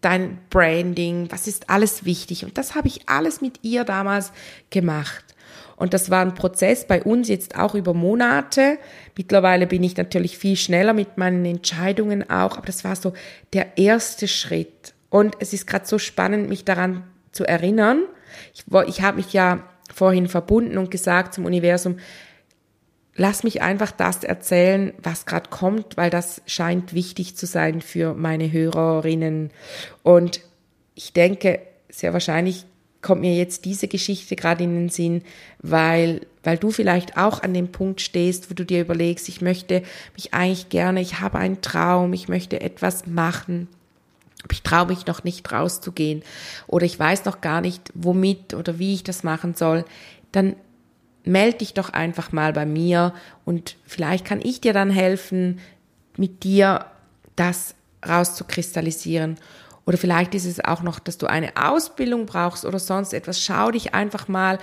[0.00, 2.44] dein Branding, was ist alles wichtig.
[2.44, 4.32] Und das habe ich alles mit ihr damals
[4.70, 5.24] gemacht.
[5.76, 8.78] Und das war ein Prozess bei uns jetzt auch über Monate.
[9.16, 13.12] Mittlerweile bin ich natürlich viel schneller mit meinen Entscheidungen auch, aber das war so
[13.52, 14.94] der erste Schritt.
[15.10, 18.04] Und es ist gerade so spannend, mich daran zu erinnern.
[18.54, 21.98] Ich, ich habe mich ja vorhin verbunden und gesagt zum Universum,
[23.14, 28.14] lass mich einfach das erzählen, was gerade kommt, weil das scheint wichtig zu sein für
[28.14, 29.50] meine Hörerinnen.
[30.02, 30.40] Und
[30.94, 32.64] ich denke, sehr wahrscheinlich
[33.02, 35.22] kommt mir jetzt diese Geschichte gerade in den Sinn,
[35.60, 39.82] weil, weil du vielleicht auch an dem Punkt stehst, wo du dir überlegst, ich möchte
[40.14, 43.68] mich eigentlich gerne, ich habe einen Traum, ich möchte etwas machen.
[44.50, 46.22] Ich traue mich noch nicht rauszugehen
[46.66, 49.84] oder ich weiß noch gar nicht, womit oder wie ich das machen soll,
[50.32, 50.56] dann
[51.24, 55.60] melde dich doch einfach mal bei mir und vielleicht kann ich dir dann helfen,
[56.16, 56.86] mit dir
[57.36, 59.38] das rauszukristallisieren
[59.84, 63.40] oder vielleicht ist es auch noch, dass du eine Ausbildung brauchst oder sonst etwas.
[63.40, 64.58] Schau dich einfach mal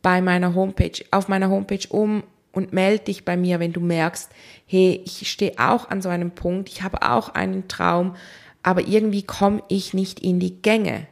[0.00, 4.30] bei meiner Homepage, auf meiner Homepage um und melde dich bei mir, wenn du merkst,
[4.66, 8.16] hey, ich stehe auch an so einem Punkt, ich habe auch einen Traum,
[8.62, 11.06] aber irgendwie komme ich nicht in die Gänge.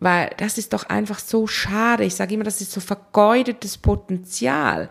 [0.00, 2.04] Weil das ist doch einfach so schade.
[2.04, 4.88] Ich sage immer, das ist so vergeudetes Potenzial.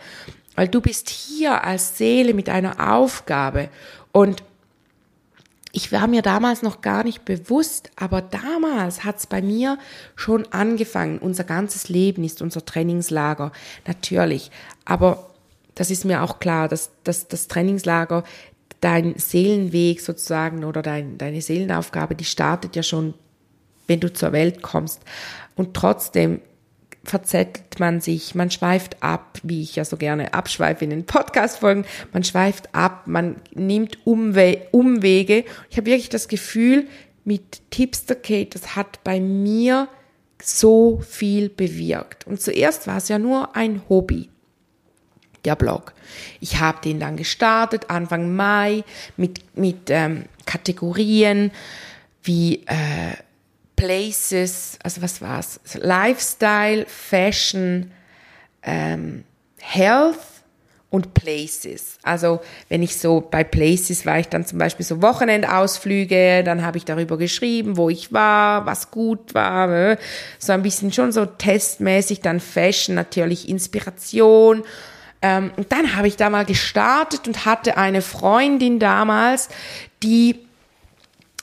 [0.56, 3.70] Weil du bist hier als Seele mit einer Aufgabe.
[4.12, 4.44] Und
[5.72, 9.78] ich war mir damals noch gar nicht bewusst, aber damals hat es bei mir
[10.16, 11.20] schon angefangen.
[11.20, 13.52] Unser ganzes Leben ist unser Trainingslager,
[13.86, 14.50] natürlich.
[14.86, 15.30] Aber
[15.76, 18.24] das ist mir auch klar, dass, dass das Trainingslager,
[18.82, 23.14] dein Seelenweg sozusagen oder dein, deine Seelenaufgabe, die startet ja schon,
[23.88, 25.02] wenn du zur Welt kommst.
[25.56, 26.42] Und trotzdem
[27.10, 31.86] verzettelt man sich, man schweift ab, wie ich ja so gerne abschweife in den Podcast-Folgen,
[32.14, 35.44] man schweift ab, man nimmt Umwe Umwege.
[35.70, 36.88] Ich habe wirklich das Gefühl,
[37.26, 39.88] mit Tipster Kate, das hat bei mir
[40.42, 42.26] so viel bewirkt.
[42.26, 44.30] Und zuerst war es ja nur ein Hobby,
[45.46, 45.94] der Blog.
[46.40, 48.84] Ich habe den dann gestartet, Anfang Mai,
[49.18, 51.52] mit, mit ähm, Kategorien
[52.24, 53.16] wie äh,
[53.80, 55.60] Places, also was war's?
[55.76, 57.92] Lifestyle, Fashion,
[58.62, 59.24] ähm,
[59.58, 60.20] Health
[60.90, 61.98] und Places.
[62.04, 66.78] Also wenn ich so bei Places war ich dann zum Beispiel so Wochenendausflüge, dann habe
[66.78, 69.98] ich darüber geschrieben, wo ich war, was gut war, ne?
[70.40, 74.64] so ein bisschen schon so testmäßig, dann Fashion natürlich Inspiration.
[75.22, 79.48] Ähm, und dann habe ich da mal gestartet und hatte eine Freundin damals,
[80.04, 80.40] die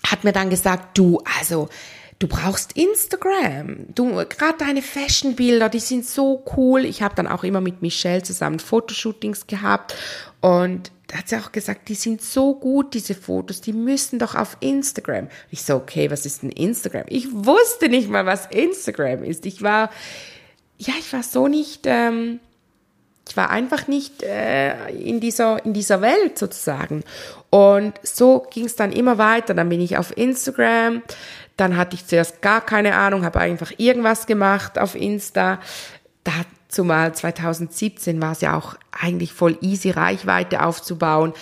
[0.06, 1.70] hat mir dann gesagt, du, also
[2.18, 3.86] du brauchst Instagram.
[3.94, 6.84] Du gerade deine Fashionbilder, die sind so cool.
[6.84, 9.94] Ich habe dann auch immer mit Michelle zusammen Fotoshootings gehabt
[10.40, 14.34] und da hat sie auch gesagt, die sind so gut, diese Fotos, die müssen doch
[14.34, 15.28] auf Instagram.
[15.50, 17.04] Ich so, okay, was ist denn Instagram?
[17.08, 19.46] Ich wusste nicht mal, was Instagram ist.
[19.46, 19.90] Ich war,
[20.78, 22.40] ja, ich war so nicht, ähm,
[23.28, 27.04] ich war einfach nicht äh, in, dieser, in dieser Welt sozusagen.
[27.50, 29.54] Und so ging es dann immer weiter.
[29.54, 31.02] Dann bin ich auf Instagram,
[31.56, 35.58] dann hatte ich zuerst gar keine Ahnung, habe einfach irgendwas gemacht auf Insta.
[36.24, 41.32] Dazu mal 2017 war es ja auch eigentlich voll easy, Reichweite aufzubauen.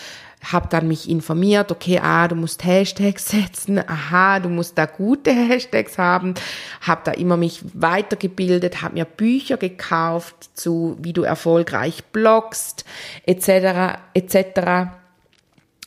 [0.52, 5.32] Hab dann mich informiert, okay, ah, du musst Hashtags setzen, aha, du musst da gute
[5.32, 6.34] Hashtags haben.
[6.80, 12.84] Hab da immer mich weitergebildet, hab mir Bücher gekauft zu, wie du erfolgreich bloggst,
[13.26, 14.90] etc., etc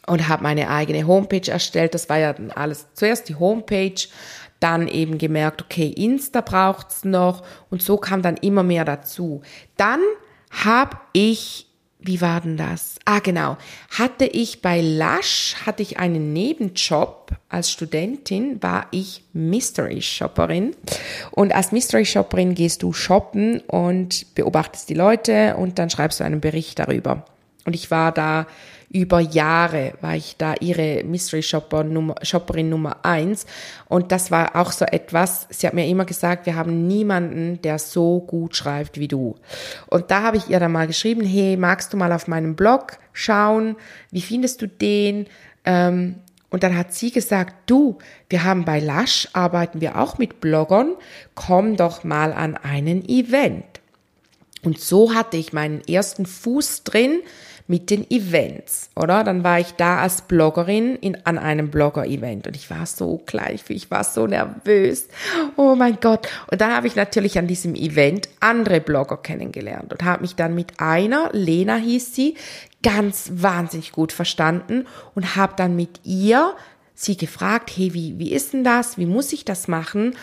[0.08, 1.93] und habe meine eigene Homepage erstellt.
[1.93, 4.08] Das war ja dann alles zuerst die Homepage,
[4.60, 9.41] dann eben gemerkt, okay, Insta braucht's noch und so kam dann immer mehr dazu.
[9.76, 10.00] Dann
[10.50, 11.67] habe ich
[12.00, 13.00] wie war denn das?
[13.06, 13.58] Ah, genau.
[13.98, 20.76] Hatte ich bei Lush, hatte ich einen Nebenjob als Studentin, war ich Mystery Shopperin.
[21.32, 26.24] Und als Mystery Shopperin gehst du shoppen und beobachtest die Leute und dann schreibst du
[26.24, 27.26] einen Bericht darüber.
[27.65, 28.46] Und ich war da
[28.89, 33.45] über Jahre war ich da ihre Mystery Shopper Nummer, Shopperin Nummer eins.
[33.89, 37.80] Und das war auch so etwas, sie hat mir immer gesagt, wir haben niemanden, der
[37.80, 39.36] so gut schreibt wie du.
[39.88, 42.97] Und da habe ich ihr dann mal geschrieben, hey, magst du mal auf meinem Blog
[43.12, 43.76] schauen?
[44.12, 45.28] Wie findest du den?
[45.65, 46.15] Ähm,
[46.50, 47.97] und dann hat sie gesagt, du,
[48.30, 50.95] wir haben bei Lush, arbeiten wir auch mit Bloggern,
[51.36, 53.65] komm doch mal an einen Event.
[54.63, 57.19] Und so hatte ich meinen ersten Fuß drin
[57.67, 59.23] mit den Events, oder?
[59.23, 63.60] Dann war ich da als Bloggerin in, an einem Blogger-Event und ich war so klein,
[63.67, 65.08] ich war so nervös.
[65.58, 66.27] Oh mein Gott.
[66.49, 70.56] Und da habe ich natürlich an diesem Event andere Blogger kennengelernt und habe mich dann
[70.56, 72.36] mit einer, Lena hieß sie,
[72.84, 76.53] ganz wahnsinnig gut verstanden und habe dann mit ihr
[76.93, 78.97] sie gefragt, hey, wie, wie ist denn das?
[78.97, 80.15] Wie muss ich das machen?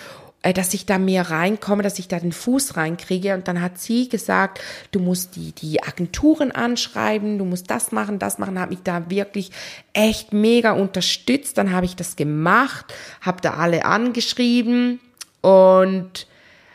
[0.45, 3.33] Äh, dass ich da mehr reinkomme, dass ich da den Fuß reinkriege.
[3.33, 4.61] Und dann hat sie gesagt,
[4.93, 9.09] du musst die, die Agenturen anschreiben, du musst das machen, das machen, hat mich da
[9.09, 9.53] wirklich
[9.95, 11.57] echt mega unterstützt.
[11.57, 15.01] Dann habe ich das gemacht, habe da alle angeschrieben
[15.41, 16.27] und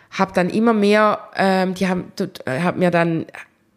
[0.09, 2.11] habe dann immer mehr, ähm, die haben,
[2.45, 3.27] äh, hab mir dann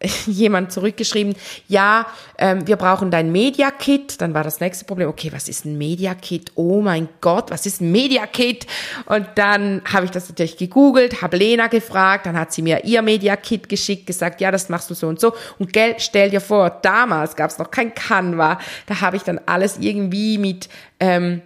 [0.25, 1.35] jemand zurückgeschrieben,
[1.67, 2.05] ja,
[2.37, 4.21] ähm, wir brauchen dein Media Kit.
[4.21, 6.51] Dann war das nächste Problem, okay, was ist ein Media Kit?
[6.55, 8.67] Oh mein Gott, was ist ein Media Kit?
[9.05, 13.01] Und dann habe ich das natürlich gegoogelt, habe Lena gefragt, dann hat sie mir ihr
[13.01, 15.33] Media Kit geschickt, gesagt, ja, das machst du so und so.
[15.59, 19.39] Und Geld, stell dir vor, damals gab es noch kein Canva, da habe ich dann
[19.45, 21.41] alles irgendwie mit ähm,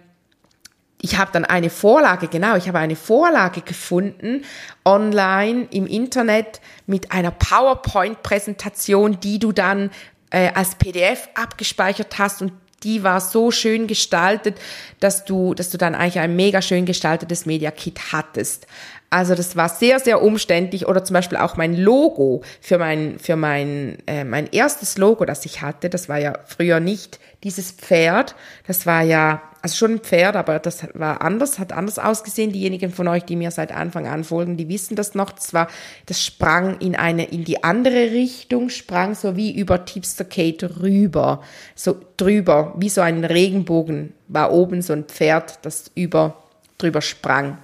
[1.00, 4.44] ich habe dann eine Vorlage, genau, ich habe eine Vorlage gefunden
[4.84, 9.90] online im Internet mit einer PowerPoint-Präsentation, die du dann
[10.30, 12.42] äh, als PDF abgespeichert hast.
[12.42, 14.58] Und die war so schön gestaltet,
[14.98, 18.66] dass du, dass du dann eigentlich ein mega schön gestaltetes Media Kit hattest.
[19.10, 20.86] Also das war sehr, sehr umständlich.
[20.86, 25.44] Oder zum Beispiel auch mein Logo für mein, für mein, äh, mein erstes Logo, das
[25.44, 28.34] ich hatte, das war ja früher nicht dieses Pferd,
[28.66, 32.52] das war ja also schon ein Pferd, aber das war anders, hat anders ausgesehen.
[32.52, 35.32] Diejenigen von euch, die mir seit Anfang an folgen, die wissen das noch.
[35.32, 35.68] Das war,
[36.06, 41.42] das sprang in eine, in die andere Richtung, sprang so wie über Tipster Kate rüber,
[41.74, 46.42] so drüber, wie so ein Regenbogen, war oben so ein Pferd, das über,
[46.78, 47.58] drüber sprang.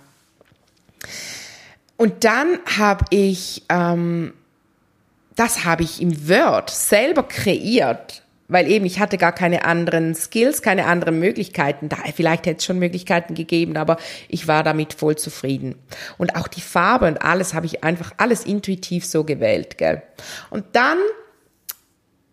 [1.96, 4.34] Und dann habe ich, ähm,
[5.36, 10.62] das habe ich im Word selber kreiert weil eben ich hatte gar keine anderen Skills,
[10.62, 11.88] keine anderen Möglichkeiten.
[11.88, 13.96] Da vielleicht hätte es schon Möglichkeiten gegeben, aber
[14.28, 15.76] ich war damit voll zufrieden.
[16.18, 20.02] Und auch die Farbe und alles habe ich einfach alles intuitiv so gewählt, gell?
[20.50, 20.98] Und dann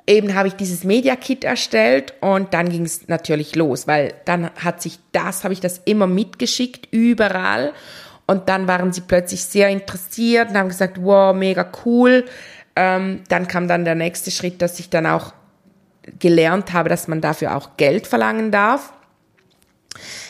[0.07, 4.51] eben habe ich dieses Media Kit erstellt und dann ging es natürlich los, weil dann
[4.55, 7.73] hat sich das, habe ich das immer mitgeschickt überall
[8.25, 12.25] und dann waren sie plötzlich sehr interessiert und haben gesagt, wow, mega cool.
[12.75, 15.33] Ähm, dann kam dann der nächste Schritt, dass ich dann auch
[16.19, 18.93] gelernt habe, dass man dafür auch Geld verlangen darf.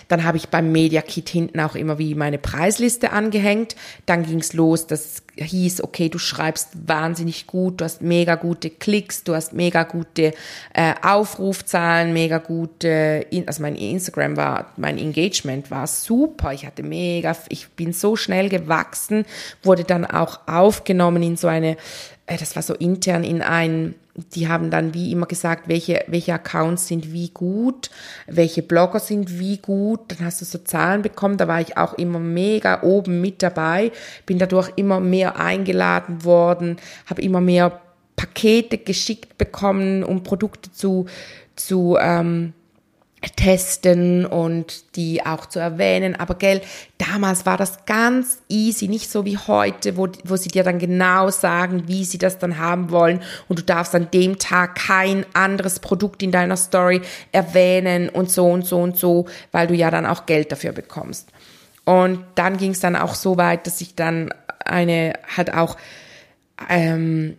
[0.07, 3.77] Dann habe ich beim Media Kit hinten auch immer wie meine Preisliste angehängt.
[4.05, 8.69] Dann ging es los, das hieß, okay, du schreibst wahnsinnig gut, du hast mega gute
[8.69, 10.34] Klicks, du hast mega gute
[10.73, 16.51] äh, Aufrufzahlen, mega gute, also mein Instagram war, mein Engagement war super.
[16.51, 19.25] Ich hatte mega, ich bin so schnell gewachsen,
[19.63, 21.77] wurde dann auch aufgenommen in so eine,
[22.25, 26.34] äh, das war so intern in ein die haben dann wie immer gesagt, welche, welche
[26.34, 27.89] Accounts sind wie gut,
[28.28, 30.02] welche Blogger sind wie gut.
[30.08, 31.38] Dann hast du so Zahlen bekommen.
[31.38, 33.91] Da war ich auch immer mega oben mit dabei,
[34.26, 37.82] bin dadurch immer mehr eingeladen worden, habe immer mehr
[38.15, 41.06] Pakete geschickt bekommen, um Produkte zu,
[41.56, 42.54] zu ähm,
[43.29, 46.15] testen und die auch zu erwähnen.
[46.15, 46.62] Aber gell,
[46.97, 51.29] damals war das ganz easy, nicht so wie heute, wo, wo sie dir dann genau
[51.29, 55.79] sagen, wie sie das dann haben wollen und du darfst an dem Tag kein anderes
[55.79, 60.05] Produkt in deiner Story erwähnen und so und so und so, weil du ja dann
[60.05, 61.29] auch Geld dafür bekommst.
[61.86, 64.34] Und dann ging es dann auch so weit, dass ich dann
[64.65, 65.77] eine halt auch
[66.69, 67.38] ähm,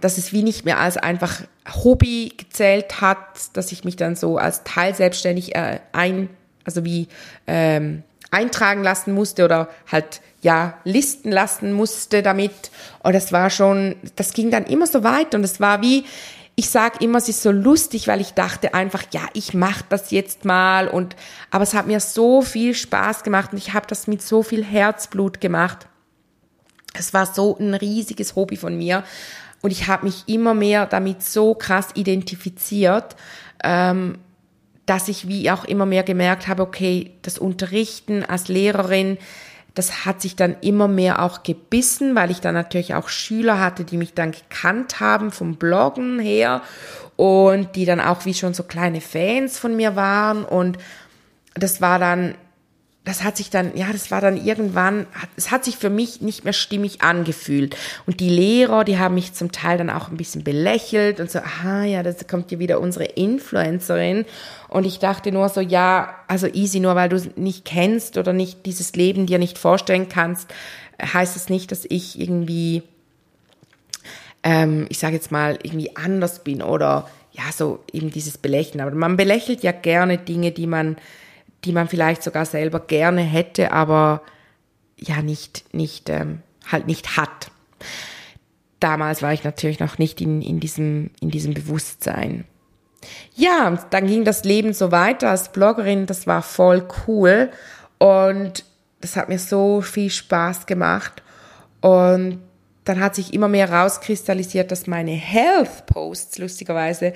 [0.00, 1.42] dass es wie nicht mehr als einfach
[1.84, 3.18] Hobby gezählt hat,
[3.52, 6.28] dass ich mich dann so als Teil selbstständig äh, ein,
[6.64, 7.06] also wie
[7.46, 12.70] ähm, eintragen lassen musste oder halt ja listen lassen musste damit.
[13.02, 16.04] Und das war schon, das ging dann immer so weit und es war wie,
[16.56, 20.10] ich sag immer, es ist so lustig, weil ich dachte einfach, ja, ich mach das
[20.10, 21.14] jetzt mal und
[21.50, 24.64] aber es hat mir so viel Spaß gemacht und ich habe das mit so viel
[24.64, 25.86] Herzblut gemacht.
[26.98, 29.04] Es war so ein riesiges Hobby von mir.
[29.62, 33.16] Und ich habe mich immer mehr damit so krass identifiziert,
[33.64, 34.18] ähm,
[34.84, 39.18] dass ich wie auch immer mehr gemerkt habe, okay, das Unterrichten als Lehrerin,
[39.74, 43.84] das hat sich dann immer mehr auch gebissen, weil ich dann natürlich auch Schüler hatte,
[43.84, 46.62] die mich dann gekannt haben vom Bloggen her
[47.16, 50.78] und die dann auch wie schon so kleine Fans von mir waren und
[51.54, 52.34] das war dann
[53.06, 56.42] das hat sich dann, ja, das war dann irgendwann, es hat sich für mich nicht
[56.42, 57.76] mehr stimmig angefühlt.
[58.04, 61.38] Und die Lehrer, die haben mich zum Teil dann auch ein bisschen belächelt und so,
[61.38, 64.24] aha, ja, das kommt hier wieder unsere Influencerin.
[64.66, 68.32] Und ich dachte nur so, ja, also easy, nur weil du es nicht kennst oder
[68.32, 70.52] nicht dieses Leben dir nicht vorstellen kannst,
[71.00, 72.82] heißt es nicht, dass ich irgendwie,
[74.42, 78.80] ähm, ich sage jetzt mal, irgendwie anders bin oder ja, so eben dieses Belächeln.
[78.80, 80.96] Aber man belächelt ja gerne Dinge, die man,
[81.66, 84.22] die man vielleicht sogar selber gerne hätte, aber
[84.96, 87.50] ja nicht, nicht, ähm, halt nicht hat.
[88.80, 92.44] Damals war ich natürlich noch nicht in, in, diesem, in diesem Bewusstsein.
[93.34, 97.50] Ja, dann ging das Leben so weiter als Bloggerin, das war voll cool
[97.98, 98.64] und
[99.00, 101.22] das hat mir so viel Spaß gemacht
[101.80, 102.40] und
[102.84, 107.12] dann hat sich immer mehr rauskristallisiert, dass meine Health Posts lustigerweise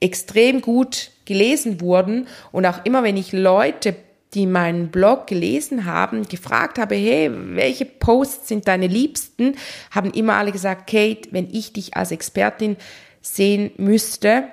[0.00, 3.94] extrem gut gelesen wurden und auch immer wenn ich Leute
[4.34, 9.54] die meinen Blog gelesen haben, gefragt habe, hey, welche Posts sind deine Liebsten,
[9.90, 12.76] haben immer alle gesagt, Kate, wenn ich dich als Expertin
[13.22, 14.44] sehen müsste,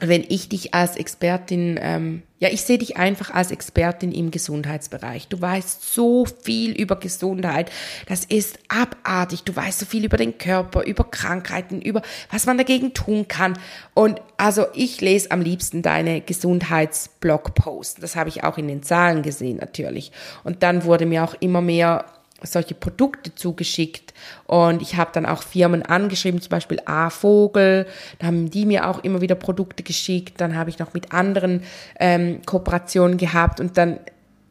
[0.00, 5.28] wenn ich dich als Expertin, ähm, ja, ich sehe dich einfach als Expertin im Gesundheitsbereich.
[5.28, 7.70] Du weißt so viel über Gesundheit.
[8.06, 9.44] Das ist abartig.
[9.44, 13.58] Du weißt so viel über den Körper, über Krankheiten, über was man dagegen tun kann.
[13.94, 18.00] Und also ich lese am liebsten deine Gesundheitsblogposts.
[18.00, 20.12] Das habe ich auch in den Zahlen gesehen natürlich.
[20.44, 22.04] Und dann wurde mir auch immer mehr
[22.42, 24.12] solche Produkte zugeschickt.
[24.46, 27.86] Und ich habe dann auch Firmen angeschrieben, zum Beispiel A Vogel,
[28.18, 31.62] da haben die mir auch immer wieder Produkte geschickt, dann habe ich noch mit anderen
[31.98, 33.60] ähm, Kooperationen gehabt.
[33.60, 33.98] Und dann,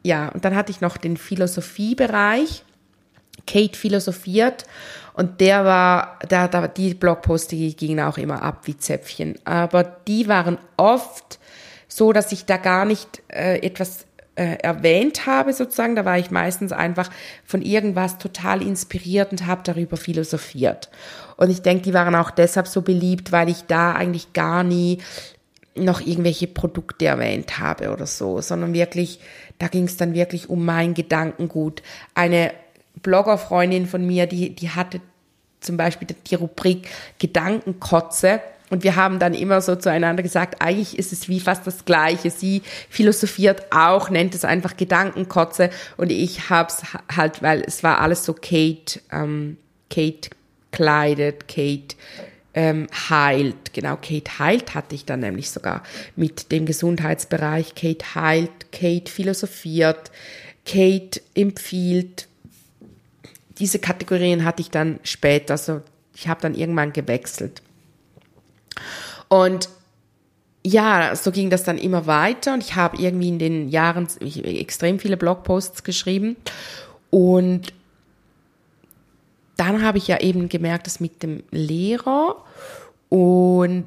[0.04, 2.64] ja, und dann hatte ich noch den Philosophiebereich,
[3.48, 4.66] Kate philosophiert.
[5.14, 9.84] Und der war, da, da, die Blogposts, die gingen auch immer ab wie Zäpfchen, aber
[9.84, 11.40] die waren oft
[11.88, 14.05] so, dass ich da gar nicht äh, etwas
[14.36, 15.96] äh, erwähnt habe, sozusagen.
[15.96, 17.10] Da war ich meistens einfach
[17.46, 20.90] von irgendwas total inspiriert und habe darüber philosophiert.
[21.38, 25.00] Und ich denke, die waren auch deshalb so beliebt, weil ich da eigentlich gar nie
[25.76, 29.20] noch irgendwelche Produkte erwähnt habe oder so, sondern wirklich,
[29.58, 31.84] da ging es dann wirklich um mein Gedankengut.
[32.14, 32.54] Eine
[33.02, 35.02] Bloggerfreundin von mir, die, die hatte
[35.60, 36.88] zum Beispiel die Rubrik
[37.20, 38.40] Gedankenkotze
[38.70, 42.32] und wir haben dann immer so zueinander gesagt, eigentlich ist es wie fast das Gleiche.
[42.32, 46.82] Sie philosophiert auch, nennt es einfach Gedankenkotze und ich hab's
[47.16, 49.58] halt, weil es war alles so Kate, ähm,
[49.90, 50.30] Kate
[50.72, 51.96] kleidet, Kate
[52.56, 53.74] ähm, heilt.
[53.74, 55.84] Genau, Kate heilt hatte ich dann nämlich sogar
[56.16, 57.76] mit dem Gesundheitsbereich.
[57.76, 60.10] Kate heilt, Kate philosophiert,
[60.66, 62.28] Kate empfiehlt.
[63.60, 65.82] Diese Kategorien hatte ich dann später, also
[66.16, 67.62] ich habe dann irgendwann gewechselt.
[69.28, 69.70] Und
[70.66, 74.98] ja, so ging das dann immer weiter und ich habe irgendwie in den Jahren extrem
[74.98, 76.38] viele Blogposts geschrieben
[77.12, 77.72] und
[79.58, 82.44] dann habe ich ja eben gemerkt, dass mit dem Lehrer
[83.10, 83.86] und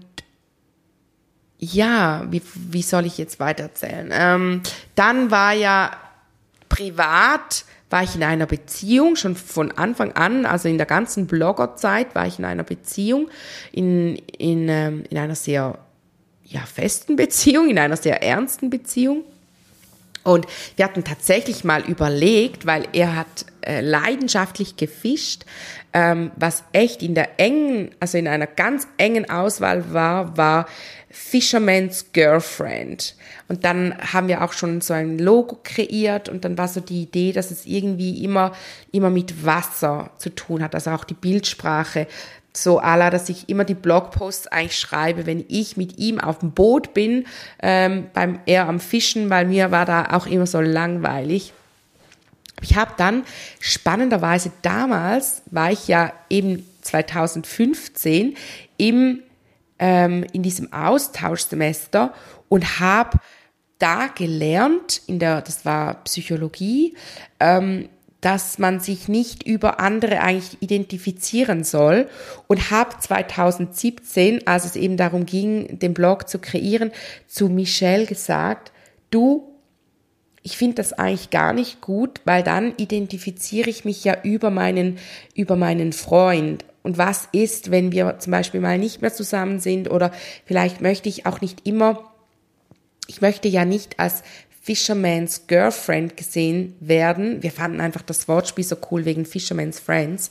[1.59, 4.11] ja, wie, wie soll ich jetzt weitererzählen?
[4.13, 4.63] Ähm,
[4.95, 5.91] dann war ja
[6.69, 12.15] privat war ich in einer Beziehung, schon von Anfang an, also in der ganzen Bloggerzeit
[12.15, 13.29] war ich in einer Beziehung,
[13.73, 15.79] in, in, ähm, in einer sehr
[16.45, 19.25] ja, festen Beziehung, in einer sehr ernsten Beziehung.
[20.25, 25.47] Und wir hatten tatsächlich mal überlegt, weil er hat äh, leidenschaftlich gefischt,
[25.95, 30.67] ähm, was echt in der engen, also in einer ganz engen Auswahl war, war
[31.11, 33.15] Fisherman's Girlfriend.
[33.49, 37.03] Und dann haben wir auch schon so ein Logo kreiert und dann war so die
[37.03, 38.53] Idee, dass es irgendwie immer,
[38.93, 42.07] immer mit Wasser zu tun hat, also auch die Bildsprache.
[42.53, 46.53] So ala, dass ich immer die Blogposts eigentlich schreibe, wenn ich mit ihm auf dem
[46.53, 47.27] Boot bin,
[47.63, 51.53] ähm, beim er am Fischen, weil mir war da auch immer so langweilig.
[52.61, 53.25] Ich habe dann
[53.61, 58.37] spannenderweise damals war ich ja eben 2015
[58.77, 59.21] im
[59.79, 62.13] ähm, in diesem Austauschsemester
[62.49, 63.19] und habe
[63.79, 66.97] da gelernt, in der, das war Psychologie,
[67.41, 67.89] ähm,
[68.21, 72.09] dass man sich nicht über andere eigentlich identifizieren soll
[72.49, 76.91] und habe 2017, als es eben darum ging, den Blog zu kreieren,
[77.29, 78.73] zu Michelle gesagt,
[79.11, 79.55] du,
[80.43, 84.99] ich finde das eigentlich gar nicht gut, weil dann identifiziere ich mich ja über meinen,
[85.35, 89.91] über meinen Freund und was ist, wenn wir zum Beispiel mal nicht mehr zusammen sind
[89.91, 90.11] oder
[90.47, 92.11] vielleicht möchte ich auch nicht immer,
[93.07, 94.23] ich möchte ja nicht als
[94.63, 97.43] Fisherman's Girlfriend gesehen werden.
[97.43, 100.31] Wir fanden einfach das Wortspiel so cool wegen Fisherman's Friends.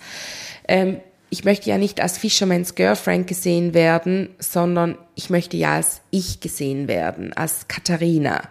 [0.68, 0.99] Ähm,
[1.30, 6.39] ich möchte ja nicht als Fisherman's Girlfriend gesehen werden, sondern ich möchte ja als ich
[6.39, 8.41] gesehen werden, als Katharina.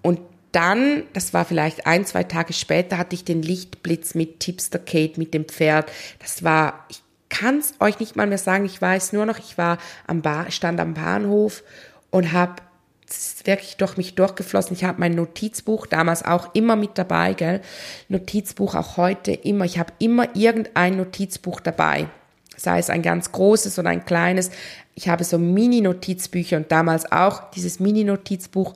[0.00, 0.20] Und
[0.52, 5.20] dann, das war vielleicht ein, zwei Tage später, hatte ich den Lichtblitz mit Tipster Kate,
[5.20, 5.92] mit dem Pferd.
[6.18, 9.58] Das war, ich kann es euch nicht mal mehr sagen, ich weiß nur noch, ich
[9.58, 11.62] war am Bar, stand am Bahnhof
[12.10, 12.62] und habe
[13.44, 14.76] wirklich durch mich durchgeflossen.
[14.76, 17.60] Ich habe mein Notizbuch damals auch immer mit dabei, gell?
[18.08, 19.64] Notizbuch auch heute immer.
[19.64, 22.08] Ich habe immer irgendein Notizbuch dabei.
[22.56, 24.50] Sei es ein ganz großes oder ein kleines.
[24.94, 28.74] Ich habe so Mini-Notizbücher und damals auch dieses Mini-Notizbuch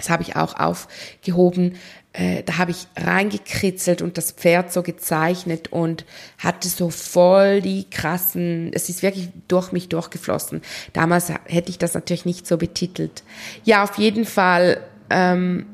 [0.00, 1.76] das habe ich auch aufgehoben.
[2.12, 6.04] Äh, da habe ich reingekritzelt und das Pferd so gezeichnet und
[6.38, 10.60] hatte so voll die krassen, es ist wirklich durch mich durchgeflossen.
[10.92, 13.22] Damals hätte ich das natürlich nicht so betitelt.
[13.62, 15.66] Ja, auf jeden Fall ähm,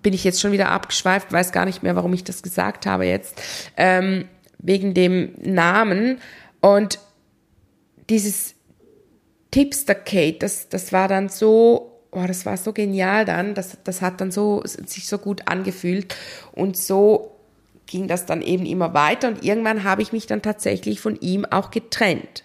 [0.00, 3.06] bin ich jetzt schon wieder abgeschweift, weiß gar nicht mehr, warum ich das gesagt habe
[3.06, 3.40] jetzt,
[3.76, 6.18] ähm, wegen dem Namen.
[6.60, 7.00] Und
[8.08, 8.54] dieses
[9.50, 14.02] Tipster Kate, das, das war dann so oh, das war so genial dann, das, das
[14.02, 16.14] hat dann so, sich so gut angefühlt.
[16.52, 17.32] Und so
[17.86, 19.28] ging das dann eben immer weiter.
[19.28, 22.44] Und irgendwann habe ich mich dann tatsächlich von ihm auch getrennt,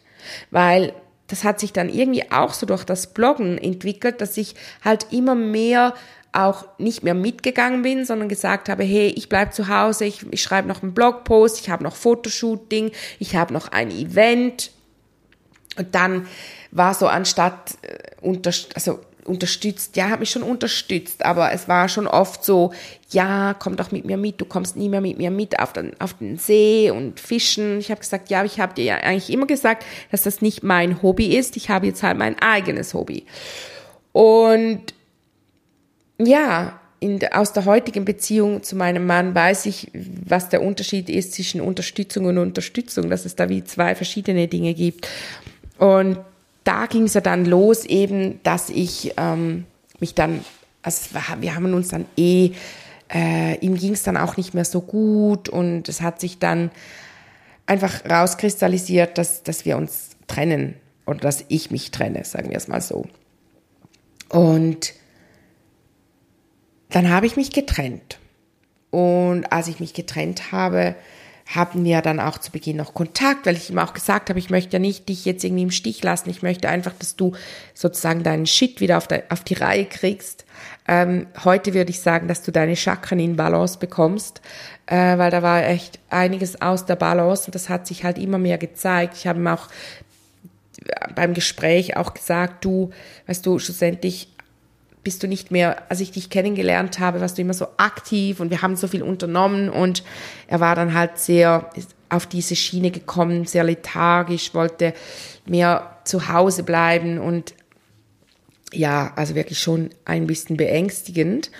[0.51, 0.93] weil
[1.27, 5.35] das hat sich dann irgendwie auch so durch das Bloggen entwickelt, dass ich halt immer
[5.35, 5.93] mehr
[6.31, 10.41] auch nicht mehr mitgegangen bin, sondern gesagt habe, hey, ich bleib zu Hause, ich, ich
[10.41, 14.71] schreibe noch einen Blogpost, ich habe noch Fotoshooting, ich habe noch ein Event.
[15.77, 16.27] Und dann
[16.71, 22.07] war so anstatt äh, also unterstützt, ja, hat mich schon unterstützt, aber es war schon
[22.07, 22.71] oft so,
[23.09, 25.99] ja, komm doch mit mir mit, du kommst nie mehr mit mir mit auf den,
[25.99, 27.79] auf den See und fischen.
[27.79, 31.01] Ich habe gesagt, ja, ich habe dir ja eigentlich immer gesagt, dass das nicht mein
[31.01, 33.25] Hobby ist, ich habe jetzt halt mein eigenes Hobby.
[34.11, 34.93] Und
[36.19, 41.33] ja, in, aus der heutigen Beziehung zu meinem Mann weiß ich, was der Unterschied ist
[41.33, 45.07] zwischen Unterstützung und Unterstützung, dass es da wie zwei verschiedene Dinge gibt.
[45.77, 46.17] Und
[46.67, 49.65] da ging es ja dann los eben, dass ich ähm,
[49.99, 50.43] mich dann,
[50.81, 52.51] also wir haben uns dann eh,
[53.13, 56.71] äh, ihm ging es dann auch nicht mehr so gut und es hat sich dann
[57.65, 62.67] einfach rauskristallisiert, dass, dass wir uns trennen oder dass ich mich trenne, sagen wir es
[62.67, 63.05] mal so.
[64.29, 64.93] Und
[66.89, 68.19] dann habe ich mich getrennt.
[68.89, 70.95] Und als ich mich getrennt habe,
[71.47, 74.49] haben wir dann auch zu Beginn noch Kontakt, weil ich ihm auch gesagt habe, ich
[74.49, 76.29] möchte ja nicht dich jetzt irgendwie im Stich lassen.
[76.29, 77.33] Ich möchte einfach, dass du
[77.73, 80.45] sozusagen deinen Shit wieder auf, der, auf die Reihe kriegst.
[80.87, 84.41] Ähm, heute würde ich sagen, dass du deine Chakren in Balance bekommst,
[84.87, 88.37] äh, weil da war echt einiges aus der Balance und das hat sich halt immer
[88.37, 89.15] mehr gezeigt.
[89.15, 89.69] Ich habe ihm auch
[91.15, 92.91] beim Gespräch auch gesagt, du,
[93.27, 94.29] weißt du, schlussendlich
[95.07, 98.49] bist du nicht mehr, als ich dich kennengelernt habe, warst du immer so aktiv und
[98.49, 100.03] wir haben so viel unternommen und
[100.47, 101.69] er war dann halt sehr
[102.09, 104.93] auf diese Schiene gekommen, sehr lethargisch, wollte
[105.45, 107.53] mehr zu Hause bleiben und
[108.73, 111.51] ja, also wirklich schon ein bisschen beängstigend.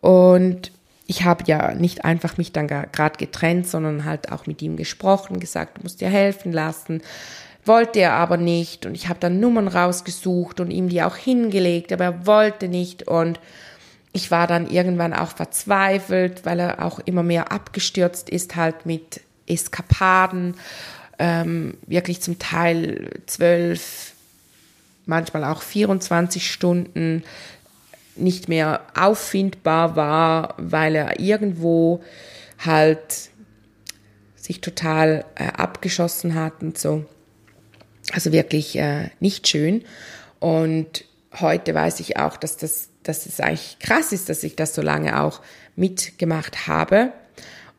[0.00, 0.72] Und
[1.06, 5.38] ich habe ja nicht einfach mich dann gerade getrennt, sondern halt auch mit ihm gesprochen,
[5.38, 7.02] gesagt, du musst dir helfen lassen,
[7.66, 11.92] wollte er aber nicht und ich habe dann Nummern rausgesucht und ihm die auch hingelegt,
[11.92, 13.40] aber er wollte nicht und
[14.12, 19.20] ich war dann irgendwann auch verzweifelt, weil er auch immer mehr abgestürzt ist, halt mit
[19.46, 20.54] Eskapaden,
[21.18, 24.12] ähm, wirklich zum Teil zwölf,
[25.04, 27.24] manchmal auch 24 Stunden
[28.16, 32.02] nicht mehr auffindbar war, weil er irgendwo
[32.64, 33.30] halt
[34.36, 37.04] sich total äh, abgeschossen hat und so.
[38.12, 39.84] Also wirklich äh, nicht schön.
[40.38, 41.04] Und
[41.40, 44.82] heute weiß ich auch, dass das, dass es eigentlich krass ist, dass ich das so
[44.82, 45.40] lange auch
[45.74, 47.12] mitgemacht habe.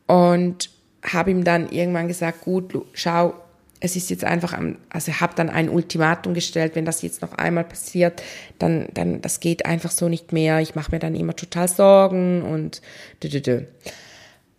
[0.06, 0.70] Und
[1.02, 3.34] habe ihm dann irgendwann gesagt, gut, schau,
[3.80, 7.34] es ist jetzt einfach, am, also habe dann ein Ultimatum gestellt, wenn das jetzt noch
[7.34, 8.22] einmal passiert,
[8.58, 10.60] dann, dann, das geht einfach so nicht mehr.
[10.60, 12.82] Ich mache mir dann immer total Sorgen und
[13.22, 13.62] dü, dü, dü.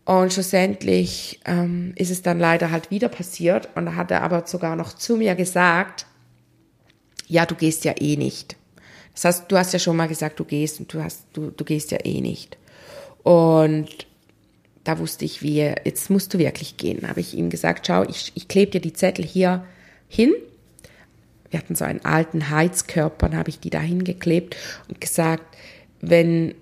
[0.10, 3.70] Und schlussendlich ähm, ist es dann leider halt wieder passiert.
[3.76, 6.07] Und da hat er aber sogar noch zu mir gesagt,
[7.28, 8.55] ja, du gehst ja eh nicht.
[9.14, 11.64] Das heißt, du hast ja schon mal gesagt, du gehst und du hast, du, du
[11.64, 12.57] gehst ja eh nicht.
[13.22, 14.07] Und
[14.84, 17.07] da wusste ich, wie, jetzt musst du wirklich gehen.
[17.07, 19.64] Habe ich ihm gesagt, schau, ich, ich klebe dir die Zettel hier
[20.07, 20.34] hin.
[21.51, 24.55] Wir hatten so einen alten Heizkörper, dann habe ich die da hingeklebt
[24.88, 25.55] und gesagt,
[26.01, 26.55] wenn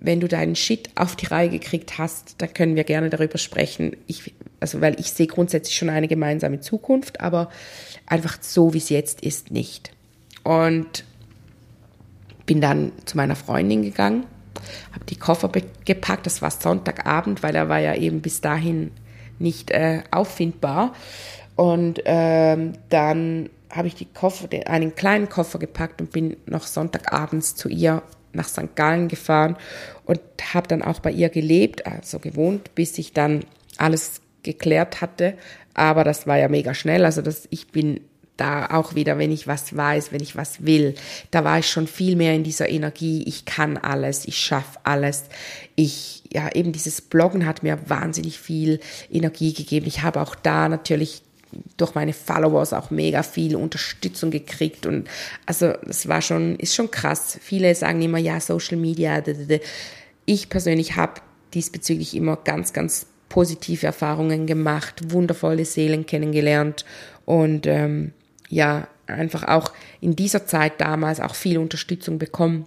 [0.00, 3.96] wenn du deinen Shit auf die Reihe gekriegt hast, da können wir gerne darüber sprechen.
[4.06, 7.48] Ich also weil ich sehe grundsätzlich schon eine gemeinsame Zukunft, aber
[8.06, 9.92] einfach so, wie es jetzt ist, nicht.
[10.44, 11.04] Und
[12.46, 14.24] bin dann zu meiner Freundin gegangen,
[14.92, 15.50] habe die Koffer
[15.84, 18.90] gepackt, das war Sonntagabend, weil er war ja eben bis dahin
[19.38, 20.94] nicht äh, auffindbar.
[21.54, 26.66] Und ähm, dann habe ich die Koffer, den, einen kleinen Koffer gepackt und bin noch
[26.66, 28.02] Sonntagabends zu ihr
[28.32, 28.74] nach St.
[28.74, 29.56] Gallen gefahren
[30.04, 30.20] und
[30.52, 33.44] habe dann auch bei ihr gelebt, also gewohnt, bis ich dann
[33.76, 35.34] alles geklärt hatte.
[35.74, 37.04] Aber das war ja mega schnell.
[37.04, 38.00] Also das, ich bin
[38.38, 40.94] da auch wieder, wenn ich was weiß, wenn ich was will,
[41.30, 43.24] da war ich schon viel mehr in dieser Energie.
[43.24, 45.24] Ich kann alles, ich schaffe alles.
[45.74, 49.86] Ich, ja, eben dieses Bloggen hat mir wahnsinnig viel Energie gegeben.
[49.86, 51.22] Ich habe auch da natürlich
[51.76, 55.08] durch meine Followers auch mega viel Unterstützung gekriegt und
[55.46, 57.38] also es war schon ist schon krass.
[57.40, 59.22] Viele sagen immer ja Social Media.
[60.26, 61.20] Ich persönlich habe
[61.54, 66.84] diesbezüglich immer ganz ganz positive Erfahrungen gemacht, wundervolle Seelen kennengelernt
[67.24, 68.12] und ähm,
[68.48, 72.66] ja einfach auch in dieser Zeit damals auch viel Unterstützung bekommen.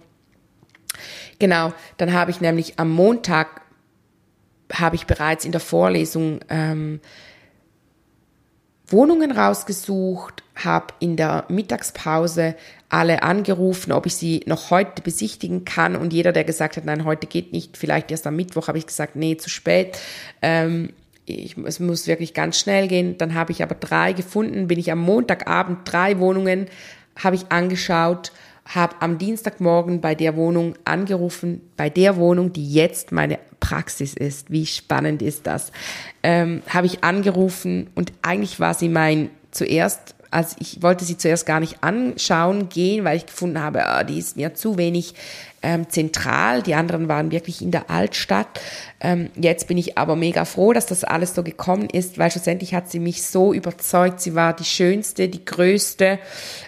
[1.38, 3.62] Genau, dann habe ich nämlich am Montag
[4.72, 7.00] habe ich bereits in der Vorlesung ähm,
[8.92, 12.54] Wohnungen rausgesucht, habe in der Mittagspause
[12.88, 15.96] alle angerufen, ob ich sie noch heute besichtigen kann.
[15.96, 18.86] Und jeder, der gesagt hat, nein, heute geht nicht, vielleicht erst am Mittwoch, habe ich
[18.86, 19.98] gesagt, nee, zu spät.
[20.42, 20.90] Ähm,
[21.24, 23.16] ich, es muss wirklich ganz schnell gehen.
[23.16, 26.66] Dann habe ich aber drei gefunden, bin ich am Montagabend drei Wohnungen
[27.16, 28.32] habe ich angeschaut,
[28.66, 34.50] habe am Dienstagmorgen bei der Wohnung angerufen, bei der Wohnung, die jetzt meine Praxis ist.
[34.50, 35.72] Wie spannend ist das?
[36.22, 41.46] Ähm, habe ich angerufen und eigentlich war sie mein zuerst also ich wollte sie zuerst
[41.46, 45.14] gar nicht anschauen gehen, weil ich gefunden habe, oh, die ist mir zu wenig
[45.62, 46.62] ähm, zentral.
[46.62, 48.60] Die anderen waren wirklich in der Altstadt.
[49.00, 52.74] Ähm, jetzt bin ich aber mega froh, dass das alles so gekommen ist, weil schlussendlich
[52.74, 54.20] hat sie mich so überzeugt.
[54.20, 56.18] Sie war die schönste, die größte.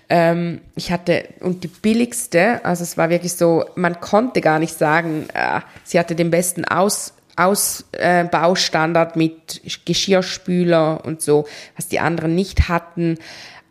[0.08, 2.64] Ähm, ich hatte und die billigste.
[2.64, 6.64] Also es war wirklich so, man konnte gar nicht sagen, äh, sie hatte den besten
[6.64, 11.46] Aus Ausbaustandard äh, mit Geschirrspüler und so,
[11.76, 13.18] was die anderen nicht hatten.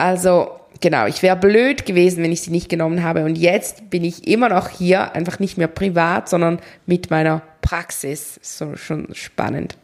[0.03, 3.23] Also genau, ich wäre blöd gewesen, wenn ich sie nicht genommen habe.
[3.23, 8.37] Und jetzt bin ich immer noch hier, einfach nicht mehr privat, sondern mit meiner Praxis.
[8.41, 9.77] So schon spannend.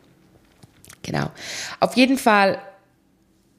[1.04, 1.32] Genau.
[1.80, 2.58] Auf jeden Fall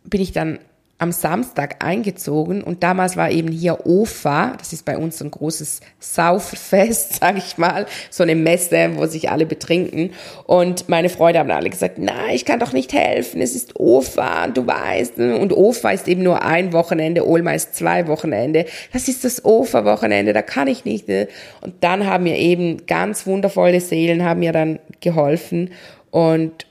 [0.04, 0.58] bin ich dann
[1.00, 5.80] am Samstag eingezogen und damals war eben hier OFA, das ist bei uns ein großes
[5.98, 10.10] Sauffest, sage ich mal, so eine Messe, wo sich alle betrinken
[10.44, 14.48] und meine Freunde haben alle gesagt, na, ich kann doch nicht helfen, es ist OFA,
[14.48, 19.24] du weißt, und OFA ist eben nur ein Wochenende, Olma ist zwei Wochenende, das ist
[19.24, 21.08] das OFA-Wochenende, da kann ich nicht.
[21.08, 21.28] Ne?
[21.60, 25.70] Und dann haben mir eben ganz wundervolle Seelen, haben mir dann geholfen
[26.10, 26.66] und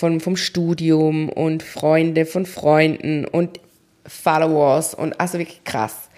[0.00, 3.60] von, vom Studium und Freunde von Freunden und
[4.06, 6.08] Followers und also wirklich krass.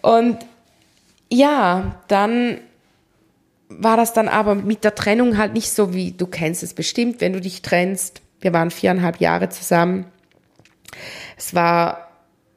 [0.00, 0.38] Und
[1.30, 2.58] ja, dann
[3.68, 7.20] war das dann aber mit der Trennung halt nicht so, wie du kennst es bestimmt,
[7.20, 8.22] wenn du dich trennst.
[8.40, 10.06] Wir waren viereinhalb Jahre zusammen.
[11.36, 12.10] Es war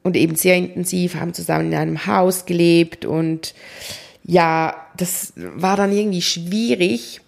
[0.04, 3.54] und eben sehr intensiv, haben zusammen in einem Haus gelebt und
[4.22, 7.20] ja, das war dann irgendwie schwierig,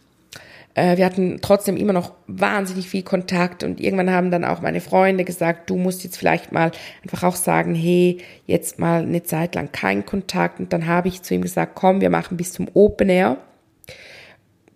[0.77, 5.24] wir hatten trotzdem immer noch wahnsinnig viel Kontakt und irgendwann haben dann auch meine Freunde
[5.24, 6.70] gesagt, du musst jetzt vielleicht mal
[7.03, 10.61] einfach auch sagen, hey, jetzt mal eine Zeit lang kein Kontakt.
[10.61, 13.39] Und dann habe ich zu ihm gesagt, komm, wir machen bis zum Open Air.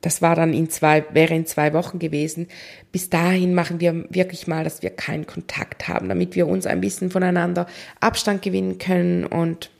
[0.00, 2.48] Das war dann in zwei, wäre in zwei Wochen gewesen.
[2.92, 6.80] Bis dahin machen wir wirklich mal, dass wir keinen Kontakt haben, damit wir uns ein
[6.80, 7.66] bisschen voneinander
[8.00, 9.70] Abstand gewinnen können und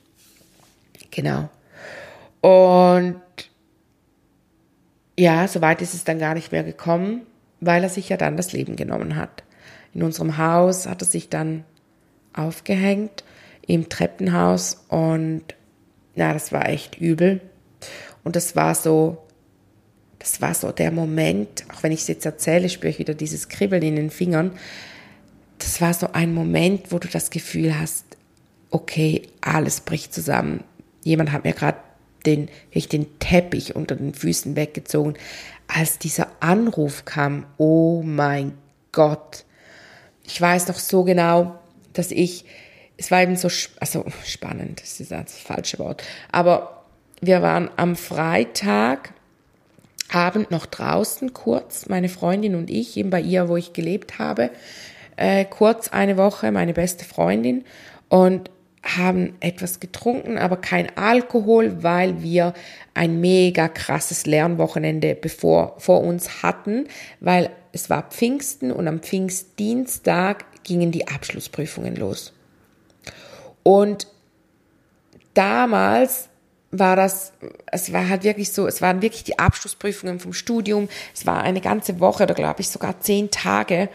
[1.11, 1.49] genau.
[2.43, 3.17] Und
[5.21, 7.27] ja, so weit ist es dann gar nicht mehr gekommen,
[7.61, 9.45] weil er sich ja dann das Leben genommen hat.
[9.93, 11.65] In unserem Haus hat er sich dann
[12.33, 13.23] aufgehängt
[13.67, 15.43] im Treppenhaus und
[16.15, 17.43] ja, das war echt übel.
[18.25, 19.19] Und das war so,
[20.19, 23.51] das war so der Moment, auch wenn ich es jetzt erzähle, spüre ich wieder dieses
[23.51, 24.53] Kribbeln in den Fingern.
[25.59, 28.07] Das war so ein Moment, wo du das Gefühl hast,
[28.71, 30.65] okay, alles bricht zusammen.
[31.05, 31.79] Jemand hat mir gerade
[32.27, 35.15] den, ich den Teppich unter den Füßen weggezogen.
[35.69, 38.53] Als dieser Anruf kam, oh mein
[38.93, 39.45] Gott.
[40.25, 41.59] Ich weiß noch so genau,
[41.93, 42.45] dass ich,
[42.97, 43.49] es war eben so,
[43.81, 46.85] also spannend, das ist das falsche Wort, aber
[47.21, 49.13] wir waren am Freitag
[50.13, 54.51] Abend noch draußen kurz, meine Freundin und ich, eben bei ihr, wo ich gelebt habe,
[55.17, 57.65] äh, kurz eine Woche, meine beste Freundin.
[58.09, 58.51] Und
[58.83, 62.55] haben etwas getrunken, aber kein Alkohol, weil wir
[62.95, 66.87] ein mega krasses Lernwochenende bevor, vor uns hatten,
[67.21, 72.33] weil es war Pfingsten und am Pfingstdienstag gingen die Abschlussprüfungen los.
[73.63, 74.07] Und
[75.35, 76.29] damals
[76.71, 77.33] war das,
[77.67, 81.61] es war halt wirklich so, es waren wirklich die Abschlussprüfungen vom Studium, es war eine
[81.61, 83.89] ganze Woche oder glaube ich sogar zehn Tage,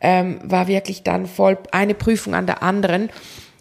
[0.00, 3.10] ähm, war wirklich dann voll eine Prüfung an der anderen.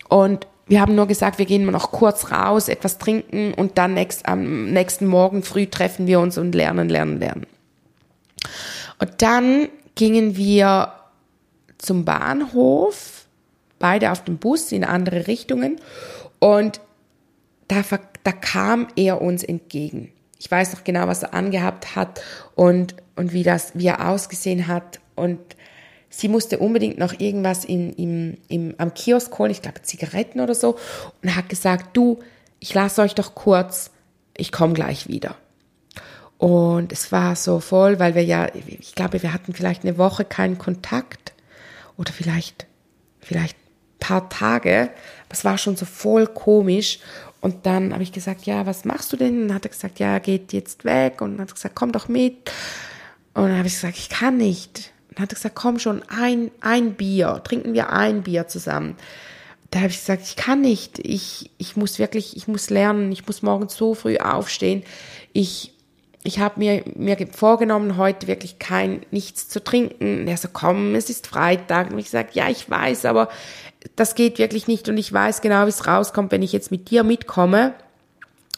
[0.08, 3.96] Und wir haben nur gesagt, wir gehen mal noch kurz raus, etwas trinken und dann
[3.96, 7.48] nächst, am nächsten Morgen früh treffen wir uns und lernen, lernen, lernen.
[9.00, 10.94] Und dann gingen wir
[11.80, 13.26] zum Bahnhof,
[13.80, 15.82] beide auf dem Bus in andere Richtungen
[16.38, 16.80] und
[17.68, 17.84] da,
[18.24, 20.12] da kam er uns entgegen.
[20.40, 22.22] Ich weiß noch genau, was er angehabt hat
[22.56, 25.00] und, und wie, das, wie er ausgesehen hat.
[25.16, 25.40] Und
[26.10, 30.56] sie musste unbedingt noch irgendwas im, im, im, am Kiosk holen, ich glaube Zigaretten oder
[30.56, 30.78] so,
[31.22, 32.20] und hat gesagt, du,
[32.60, 33.92] ich lasse euch doch kurz,
[34.36, 35.36] ich komme gleich wieder.
[36.38, 40.24] Und es war so voll, weil wir ja, ich glaube, wir hatten vielleicht eine Woche
[40.24, 41.34] keinen Kontakt
[41.98, 42.66] oder vielleicht,
[43.20, 43.58] vielleicht
[44.00, 44.90] paar Tage.
[45.30, 47.00] Es war schon so voll komisch.
[47.42, 49.44] Und dann habe ich gesagt, ja, was machst du denn?
[49.44, 51.22] Und dann hat er gesagt, ja, geht jetzt weg.
[51.22, 52.52] Und dann hat er gesagt, komm doch mit.
[53.34, 54.92] Und dann habe ich gesagt, ich kann nicht.
[55.14, 57.42] Dann hat er gesagt, komm schon, ein, ein Bier.
[57.44, 58.96] Trinken wir ein Bier zusammen.
[59.72, 61.00] Da habe ich gesagt, ich kann nicht.
[61.00, 63.12] Ich, ich muss wirklich, ich muss lernen.
[63.12, 64.84] Ich muss morgens so früh aufstehen.
[65.34, 65.74] Ich,
[66.24, 70.22] ich habe mir, mir vorgenommen, heute wirklich kein, nichts zu trinken.
[70.22, 71.92] Und er so, komm, es ist Freitag.
[71.92, 73.30] Und ich sage, ja, ich weiß, aber
[73.96, 76.90] das geht wirklich nicht und ich weiß genau, wie es rauskommt, wenn ich jetzt mit
[76.90, 77.74] dir mitkomme,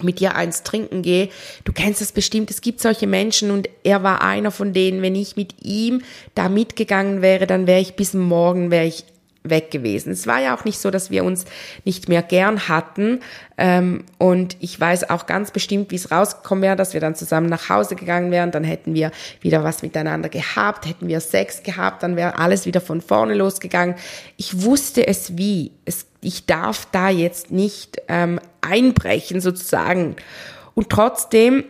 [0.04, 1.30] mit dir eins trinken gehe.
[1.64, 5.16] Du kennst das bestimmt, es gibt solche Menschen und er war einer von denen, wenn
[5.16, 6.02] ich mit ihm
[6.36, 9.06] da mitgegangen wäre, dann wäre ich bis morgen, wäre ich
[9.44, 10.12] weg gewesen.
[10.12, 11.46] Es war ja auch nicht so, dass wir uns
[11.84, 13.22] nicht mehr gern hatten.
[13.58, 17.48] Ähm, und ich weiß auch ganz bestimmt, wie es rausgekommen wäre, dass wir dann zusammen
[17.48, 18.52] nach Hause gegangen wären.
[18.52, 22.82] Dann hätten wir wieder was miteinander gehabt, hätten wir Sex gehabt, dann wäre alles wieder
[22.82, 23.96] von vorne losgegangen.
[24.38, 25.72] Ich wusste es wie.
[25.86, 30.16] Es, ich darf da jetzt nicht ähm, einbrechen sozusagen.
[30.76, 31.66] Und trotzdem,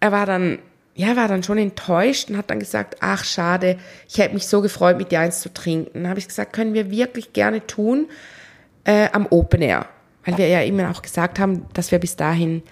[0.00, 0.58] er war dann
[0.98, 4.60] ja, war dann schon enttäuscht und hat dann gesagt, ach schade, ich hätte mich so
[4.60, 5.90] gefreut, mit dir eins zu trinken.
[5.94, 8.08] Dann habe ich gesagt, können wir wirklich gerne tun
[8.82, 9.86] äh, am Open Air.
[10.24, 12.64] Weil wir ja immer auch gesagt haben, dass wir bis dahin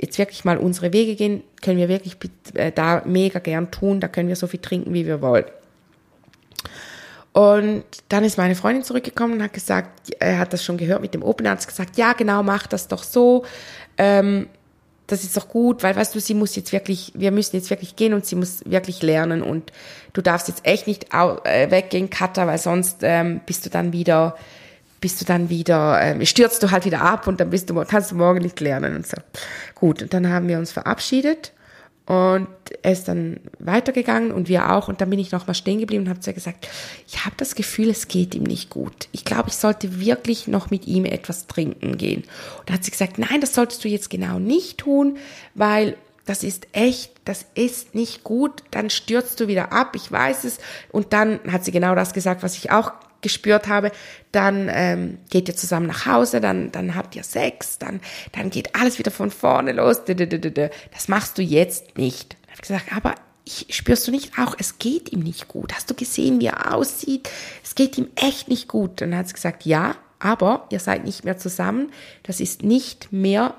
[0.00, 2.16] jetzt wirklich mal unsere Wege gehen, können wir wirklich
[2.54, 5.44] äh, da mega gern tun, da können wir so viel trinken, wie wir wollen.
[7.36, 11.12] Und dann ist meine Freundin zurückgekommen und hat gesagt, er hat das schon gehört mit
[11.12, 13.44] dem Open Air, hat gesagt, ja genau, mach das doch so.
[13.98, 14.46] Ähm,
[15.06, 17.94] das ist doch gut, weil weißt du, sie muss jetzt wirklich, wir müssen jetzt wirklich
[17.94, 19.70] gehen und sie muss wirklich lernen und
[20.14, 24.38] du darfst jetzt echt nicht äh, weggehen, Katha, weil sonst ähm, bist du dann wieder,
[25.02, 28.12] bist du dann wieder, äh, stürzt du halt wieder ab und dann bist du, kannst
[28.12, 29.18] du morgen nicht lernen und so.
[29.74, 31.52] Gut, und dann haben wir uns verabschiedet
[32.06, 32.46] und
[32.82, 34.86] er ist dann weitergegangen und wir auch.
[34.86, 36.68] Und dann bin ich noch mal stehen geblieben und habe zu ihr gesagt,
[37.08, 39.08] ich habe das Gefühl, es geht ihm nicht gut.
[39.10, 42.22] Ich glaube, ich sollte wirklich noch mit ihm etwas trinken gehen.
[42.58, 45.18] Und da hat sie gesagt, nein, das solltest du jetzt genau nicht tun,
[45.54, 45.96] weil
[46.26, 50.58] das ist echt, das ist nicht gut, dann stürzt du wieder ab, ich weiß es.
[50.92, 52.92] Und dann hat sie genau das gesagt, was ich auch
[53.26, 53.92] gespürt habe,
[54.32, 58.00] dann ähm, geht ihr zusammen nach Hause, dann, dann habt ihr Sex, dann,
[58.32, 60.02] dann geht alles wieder von vorne los.
[60.04, 62.34] Das machst du jetzt nicht.
[62.34, 63.14] Dann habe ich gesagt, aber
[63.44, 65.72] ich, spürst du nicht auch, es geht ihm nicht gut.
[65.74, 67.28] Hast du gesehen, wie er aussieht?
[67.62, 69.00] Es geht ihm echt nicht gut.
[69.00, 71.92] Dann hat sie gesagt, ja, aber ihr seid nicht mehr zusammen.
[72.24, 73.54] Das ist nicht mehr,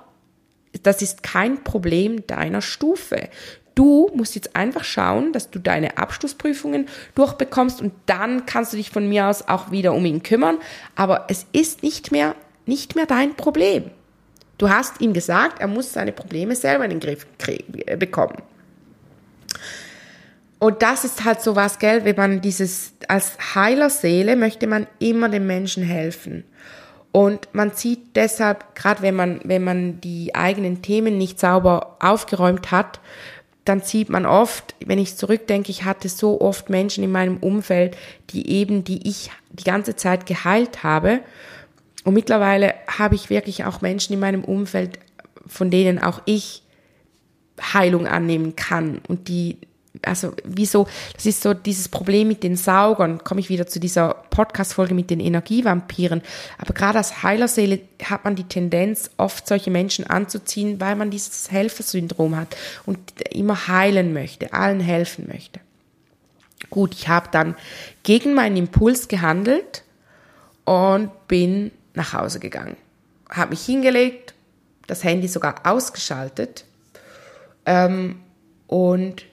[0.84, 3.30] das ist kein Problem deiner Stufe.
[3.78, 8.89] Du musst jetzt einfach schauen, dass du deine Abschlussprüfungen durchbekommst und dann kannst du dich
[8.89, 10.57] von mir aus auch wieder um ihn kümmern.
[10.95, 12.34] Aber es ist nicht mehr,
[12.65, 13.91] nicht mehr dein Problem.
[14.57, 18.41] Du hast ihm gesagt, er muss seine Probleme selber in den Griff kriegen, äh, bekommen.
[20.57, 24.88] Und das ist halt so was, gell, wenn man dieses, als heiler Seele möchte man
[24.97, 26.45] immer den Menschen helfen.
[27.11, 32.71] Und man sieht deshalb, gerade wenn man, wenn man die eigenen Themen nicht sauber aufgeräumt
[32.71, 32.99] hat,
[33.68, 37.97] dann sieht man oft, wenn ich zurückdenke, ich hatte so oft Menschen in meinem Umfeld,
[38.30, 41.20] die eben, die ich die ganze Zeit geheilt habe.
[42.03, 44.99] Und mittlerweile habe ich wirklich auch Menschen in meinem Umfeld,
[45.45, 46.63] von denen auch ich
[47.61, 49.57] Heilung annehmen kann und die
[50.03, 54.13] also wieso, das ist so dieses Problem mit den Saugern, komme ich wieder zu dieser
[54.29, 56.21] Podcast-Folge mit den Energievampiren.
[56.57, 61.51] Aber gerade als Heilerseele hat man die Tendenz, oft solche Menschen anzuziehen, weil man dieses
[61.51, 62.99] Helfersyndrom hat und
[63.31, 65.59] immer heilen möchte, allen helfen möchte.
[66.69, 67.55] Gut, ich habe dann
[68.03, 69.83] gegen meinen Impuls gehandelt
[70.65, 72.75] und bin nach Hause gegangen.
[73.29, 74.33] Habe mich hingelegt,
[74.87, 76.65] das Handy sogar ausgeschaltet
[77.65, 78.19] ähm,
[78.67, 79.23] und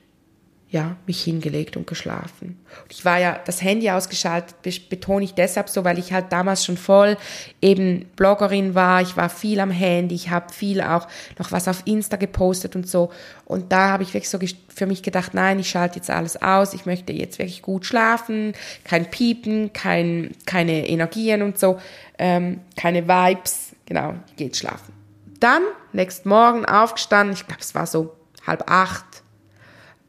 [0.74, 2.58] ja, mich hingelegt und geschlafen.
[2.90, 4.56] Ich war ja das Handy ausgeschaltet,
[4.90, 7.16] betone ich deshalb so, weil ich halt damals schon voll
[7.62, 9.00] eben Bloggerin war.
[9.00, 11.06] Ich war viel am Handy, ich habe viel auch
[11.38, 13.12] noch was auf Insta gepostet und so.
[13.44, 16.74] Und da habe ich wirklich so für mich gedacht, nein, ich schalte jetzt alles aus.
[16.74, 18.52] Ich möchte jetzt wirklich gut schlafen,
[18.82, 21.78] kein Piepen, kein, keine Energien und so,
[22.18, 23.76] ähm, keine Vibes.
[23.86, 24.92] Genau, jetzt schlafen.
[25.38, 25.62] Dann,
[25.92, 29.23] nächsten Morgen aufgestanden, ich glaube, es war so halb acht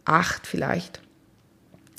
[0.06, 1.02] acht vielleicht.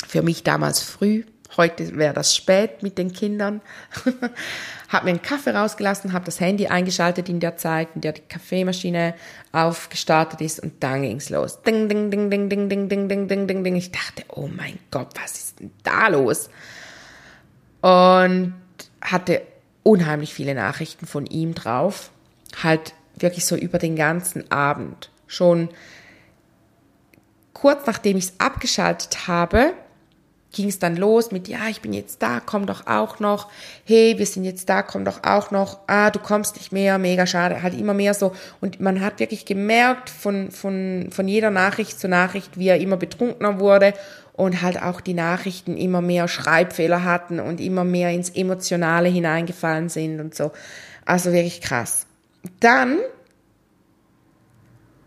[0.06, 1.24] Für mich damals früh.
[1.56, 3.60] Heute wäre das spät mit den Kindern.
[4.88, 8.22] habe mir einen Kaffee rausgelassen, habe das Handy eingeschaltet in der Zeit, in der die
[8.22, 9.14] Kaffeemaschine
[9.52, 11.62] aufgestartet ist und dann ging's los.
[11.62, 13.76] Ding, ding, ding, ding, ding, ding, ding, ding, ding, ding, ding.
[13.76, 16.50] Ich dachte, oh mein Gott, was ist denn da los?
[17.80, 18.54] Und
[19.00, 19.42] hatte
[19.82, 22.10] unheimlich viele Nachrichten von ihm drauf.
[22.62, 25.10] Halt wirklich so über den ganzen Abend.
[25.26, 25.68] Schon
[27.56, 29.72] kurz nachdem ich es abgeschaltet habe,
[30.52, 33.48] ging es dann los mit, ja, ich bin jetzt da, komm doch auch noch.
[33.84, 35.80] Hey, wir sind jetzt da, komm doch auch noch.
[35.86, 37.62] Ah, du kommst nicht mehr, mega schade.
[37.62, 38.34] Halt immer mehr so.
[38.60, 42.96] Und man hat wirklich gemerkt von, von, von jeder Nachricht zu Nachricht, wie er immer
[42.96, 43.94] betrunkener wurde
[44.34, 49.88] und halt auch die Nachrichten immer mehr Schreibfehler hatten und immer mehr ins Emotionale hineingefallen
[49.88, 50.52] sind und so.
[51.06, 52.06] Also wirklich krass.
[52.60, 52.98] Dann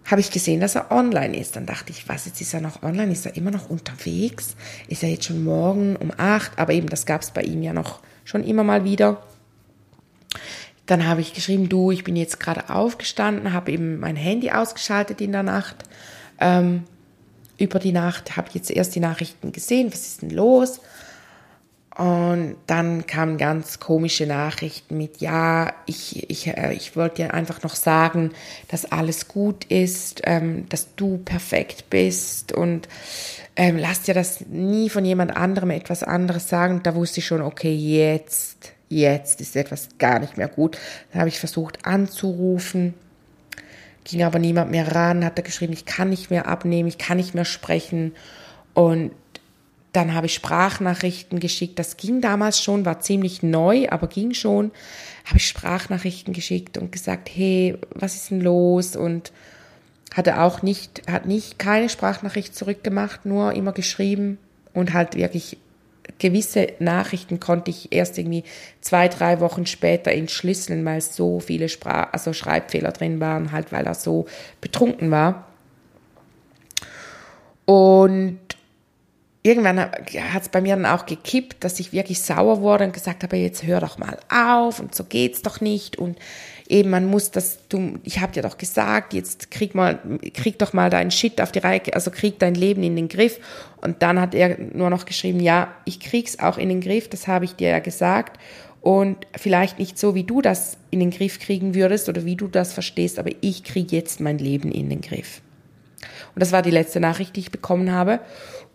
[0.09, 1.55] habe ich gesehen, dass er online ist.
[1.55, 3.11] Dann dachte ich, was, jetzt ist er noch online?
[3.11, 4.55] Ist er immer noch unterwegs?
[4.87, 6.57] Ist er jetzt schon morgen um acht?
[6.57, 9.21] Aber eben, das gab es bei ihm ja noch schon immer mal wieder.
[10.85, 15.21] Dann habe ich geschrieben, du, ich bin jetzt gerade aufgestanden, habe eben mein Handy ausgeschaltet
[15.21, 15.75] in der Nacht.
[16.39, 16.83] Ähm,
[17.59, 20.79] über die Nacht habe jetzt erst die Nachrichten gesehen, was ist denn los?
[21.99, 27.61] Und dann kamen ganz komische Nachrichten mit, ja, ich, ich, äh, ich wollte dir einfach
[27.61, 28.31] noch sagen,
[28.69, 32.87] dass alles gut ist, ähm, dass du perfekt bist und
[33.57, 36.79] ähm, lass dir das nie von jemand anderem etwas anderes sagen.
[36.83, 40.77] Da wusste ich schon, okay, jetzt, jetzt ist etwas gar nicht mehr gut.
[41.11, 42.93] Dann habe ich versucht anzurufen,
[44.05, 47.17] ging aber niemand mehr ran, hat er geschrieben, ich kann nicht mehr abnehmen, ich kann
[47.17, 48.15] nicht mehr sprechen.
[48.73, 49.11] Und
[49.91, 51.79] dann habe ich Sprachnachrichten geschickt.
[51.79, 54.71] Das ging damals schon, war ziemlich neu, aber ging schon.
[55.25, 58.95] Habe ich Sprachnachrichten geschickt und gesagt, hey, was ist denn los?
[58.95, 59.31] Und
[60.13, 64.37] hatte auch nicht, hat nicht keine Sprachnachricht zurückgemacht, nur immer geschrieben
[64.73, 65.57] und halt wirklich
[66.17, 68.43] gewisse Nachrichten konnte ich erst irgendwie
[68.81, 73.85] zwei, drei Wochen später entschlüsseln, weil so viele Sprach also Schreibfehler drin waren, halt weil
[73.85, 74.25] er so
[74.61, 75.47] betrunken war.
[77.65, 78.39] Und
[79.41, 83.23] irgendwann hat es bei mir dann auch gekippt, dass ich wirklich sauer wurde und gesagt
[83.23, 86.17] habe, jetzt hör doch mal auf und so geht's doch nicht und
[86.67, 89.99] eben man muss das, du, ich habe dir doch gesagt, jetzt krieg mal,
[90.33, 93.39] krieg doch mal deinen Shit auf die Reihe, also krieg dein Leben in den Griff
[93.81, 97.27] und dann hat er nur noch geschrieben, ja, ich krieg's auch in den Griff, das
[97.27, 98.37] habe ich dir ja gesagt
[98.81, 102.49] und vielleicht nicht so, wie du das in den Griff kriegen würdest oder wie du
[102.49, 105.41] das verstehst, aber ich kriege jetzt mein Leben in den Griff.
[106.35, 108.19] Und das war die letzte Nachricht, die ich bekommen habe.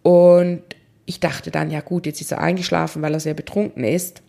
[0.05, 0.63] Und
[1.07, 4.23] ich dachte dann, ja gut, jetzt ist er eingeschlafen, weil er sehr betrunken ist.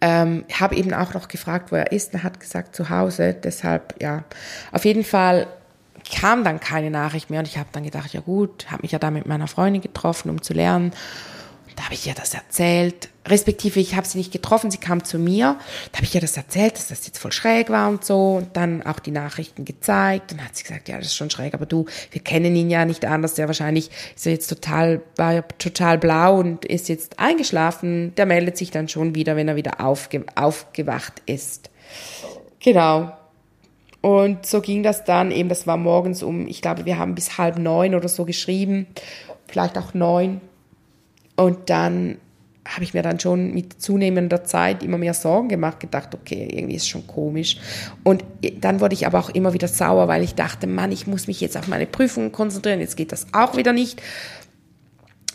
[0.00, 2.14] Ähm, habe eben auch noch gefragt, wo er ist.
[2.14, 3.34] Er hat gesagt, zu Hause.
[3.34, 4.22] Deshalb, ja,
[4.70, 5.48] auf jeden Fall
[6.08, 9.00] kam dann keine Nachricht mehr und ich habe dann gedacht, ja gut, habe mich ja
[9.00, 10.92] da mit meiner Freundin getroffen, um zu lernen.
[11.78, 15.16] Da habe ich ihr das erzählt, respektive ich habe sie nicht getroffen, sie kam zu
[15.16, 15.56] mir.
[15.92, 18.56] Da habe ich ihr das erzählt, dass das jetzt voll schräg war und so und
[18.56, 20.32] dann auch die Nachrichten gezeigt.
[20.32, 22.68] Und dann hat sie gesagt, ja, das ist schon schräg, aber du, wir kennen ihn
[22.68, 23.34] ja nicht anders.
[23.34, 28.12] Der wahrscheinlich ist er jetzt total, war ja total blau und ist jetzt eingeschlafen.
[28.16, 31.70] Der meldet sich dann schon wieder, wenn er wieder aufge, aufgewacht ist.
[32.58, 33.12] Genau.
[34.00, 37.38] Und so ging das dann eben, das war morgens um, ich glaube, wir haben bis
[37.38, 38.88] halb neun oder so geschrieben,
[39.46, 40.40] vielleicht auch neun.
[41.38, 42.18] Und dann
[42.66, 46.74] habe ich mir dann schon mit zunehmender Zeit immer mehr Sorgen gemacht, gedacht, okay, irgendwie
[46.74, 47.58] ist schon komisch.
[48.02, 48.24] Und
[48.60, 51.40] dann wurde ich aber auch immer wieder sauer, weil ich dachte, Mann, ich muss mich
[51.40, 54.02] jetzt auf meine Prüfungen konzentrieren, jetzt geht das auch wieder nicht.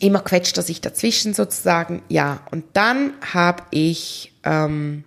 [0.02, 2.42] Immer quetscht er sich dazwischen sozusagen, ja.
[2.52, 5.06] Und dann habe ich ähm,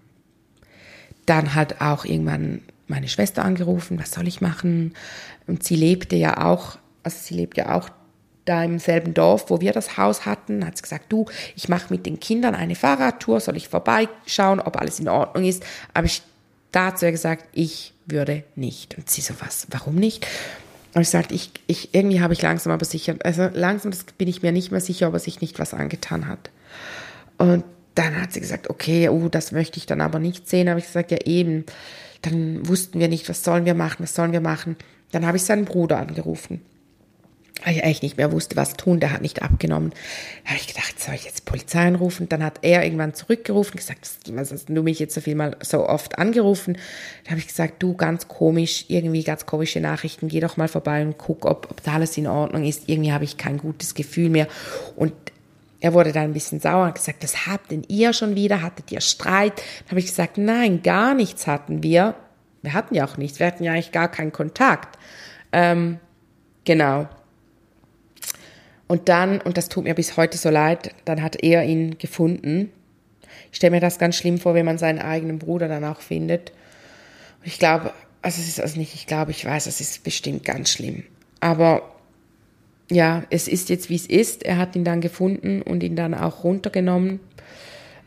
[1.27, 4.95] dann halt auch irgendwann meine Schwester angerufen, was soll ich machen?
[5.47, 7.91] Und sie lebte ja auch, also sie lebt ja auch
[8.47, 11.93] da im selben Dorf, wo wir das Haus hatten, hat sie gesagt, du, ich mache
[11.93, 15.65] mit den Kindern eine Fahrradtour, soll ich vorbeischauen, ob alles in Ordnung ist.
[15.93, 16.23] Aber ich
[16.73, 18.97] dazu gesagt, ich würde nicht.
[18.97, 20.27] Und sie so, was, warum nicht?
[20.95, 24.43] Und ich sagte, ich, ich, irgendwie habe ich langsam aber sicher, also langsam bin ich
[24.43, 26.51] mir nicht mehr sicher, ob er sich nicht was angetan hat.
[27.39, 30.69] Und dann hat sie gesagt, okay, oh, das möchte ich dann aber nicht sehen.
[30.69, 31.65] Habe ich gesagt, ja eben.
[32.23, 34.77] Dann wussten wir nicht, was sollen wir machen, was sollen wir machen.
[35.13, 36.61] Dann habe ich seinen Bruder angerufen
[37.65, 39.01] weil ich eigentlich nicht mehr wusste, was tun.
[39.01, 39.93] Der hat nicht abgenommen.
[40.45, 42.29] Da habe ich gedacht, soll ich jetzt Polizei anrufen?
[42.29, 45.89] Dann hat er irgendwann zurückgerufen, gesagt, was hast du mich jetzt so viel mal so
[45.89, 46.77] oft angerufen?
[47.25, 51.03] Da habe ich gesagt, du, ganz komisch, irgendwie ganz komische Nachrichten, geh doch mal vorbei
[51.03, 52.89] und guck, ob, ob da alles in Ordnung ist.
[52.89, 54.49] Irgendwie habe ich kein gutes Gefühl mehr.
[54.95, 55.13] Und
[55.81, 58.63] er wurde dann ein bisschen sauer und gesagt, was habt denn ihr schon wieder?
[58.63, 59.57] Hattet ihr Streit?
[59.57, 62.15] Dann habe ich gesagt, nein, gar nichts hatten wir.
[62.63, 63.39] Wir hatten ja auch nichts.
[63.39, 64.99] Wir hatten ja eigentlich gar keinen Kontakt.
[65.53, 65.99] Ähm,
[66.65, 67.09] genau.
[68.89, 72.70] Und dann, und das tut mir bis heute so leid, dann hat er ihn gefunden.
[73.51, 76.51] Ich stelle mir das ganz schlimm vor, wenn man seinen eigenen Bruder dann auch findet.
[77.41, 80.45] Und ich glaube, also es ist also nicht, ich glaube, ich weiß, es ist bestimmt
[80.45, 81.05] ganz schlimm.
[81.41, 81.82] Aber
[82.91, 84.45] ja, es ist jetzt, wie es ist.
[84.45, 87.20] Er hat ihn dann gefunden und ihn dann auch runtergenommen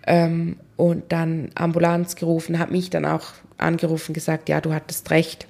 [0.08, 5.48] ähm, und dann Ambulanz gerufen, hat mich dann auch angerufen, gesagt, ja, du hattest recht,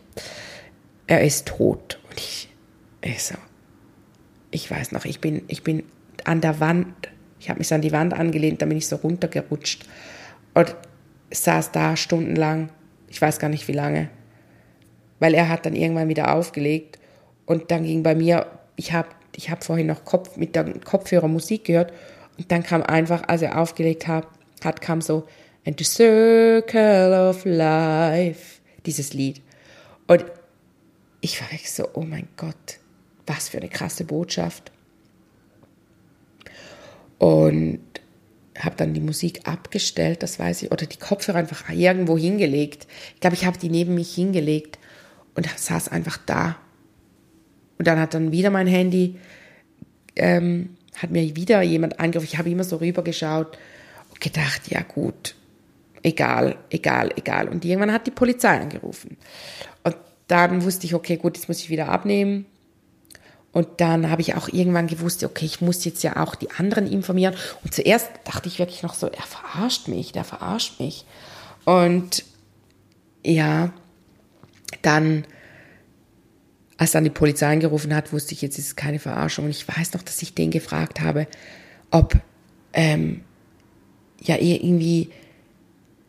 [1.08, 2.00] er ist tot.
[2.10, 2.50] Und ich,
[3.02, 3.36] ich so,
[4.52, 5.84] ich weiß noch, ich bin, ich bin
[6.26, 8.98] an der Wand, ich habe mich so an die Wand angelehnt, dann bin ich so
[8.98, 9.86] runtergerutscht
[10.54, 10.76] und
[11.32, 12.70] saß da stundenlang,
[13.08, 14.10] ich weiß gar nicht wie lange,
[15.20, 17.00] weil er hat dann irgendwann wieder aufgelegt
[17.46, 21.28] und dann ging bei mir, ich habe ich hab vorhin noch Kopf, mit der Kopfhörer
[21.28, 21.94] Musik gehört
[22.38, 24.28] und dann kam einfach, als er aufgelegt hat,
[24.64, 25.28] hat kam so
[25.66, 29.42] And the Circle of Life, dieses Lied.
[30.08, 30.26] Und
[31.22, 32.79] ich war echt so, oh mein Gott,
[33.30, 34.72] was für eine krasse Botschaft.
[37.18, 37.80] Und
[38.58, 42.88] habe dann die Musik abgestellt, das weiß ich, oder die Kopfhörer einfach irgendwo hingelegt.
[43.16, 44.80] Ich glaube, ich habe die neben mich hingelegt
[45.36, 46.58] und saß einfach da.
[47.78, 49.16] Und dann hat dann wieder mein Handy,
[50.18, 52.28] ähm, hat mir wieder jemand angerufen.
[52.30, 53.58] Ich habe immer so rübergeschaut
[54.10, 55.36] und gedacht, ja gut,
[56.04, 57.48] egal, egal, egal.
[57.48, 59.16] Und irgendwann hat die Polizei angerufen.
[59.84, 59.96] Und
[60.28, 62.46] dann wusste ich, okay, gut, jetzt muss ich wieder abnehmen.
[63.52, 66.86] Und dann habe ich auch irgendwann gewusst, okay, ich muss jetzt ja auch die anderen
[66.86, 67.36] informieren.
[67.64, 71.06] Und zuerst dachte ich wirklich noch so, er verarscht mich, der verarscht mich.
[71.66, 72.24] Und
[73.26, 73.74] ja,
[74.82, 75.26] dann,
[76.78, 79.46] als dann die Polizei angerufen hat, wusste ich, jetzt ist es keine Verarschung.
[79.46, 81.28] Und ich weiß noch, dass ich den gefragt habe,
[81.90, 82.16] ob
[82.74, 83.22] ähm,
[84.22, 85.10] ja irgendwie,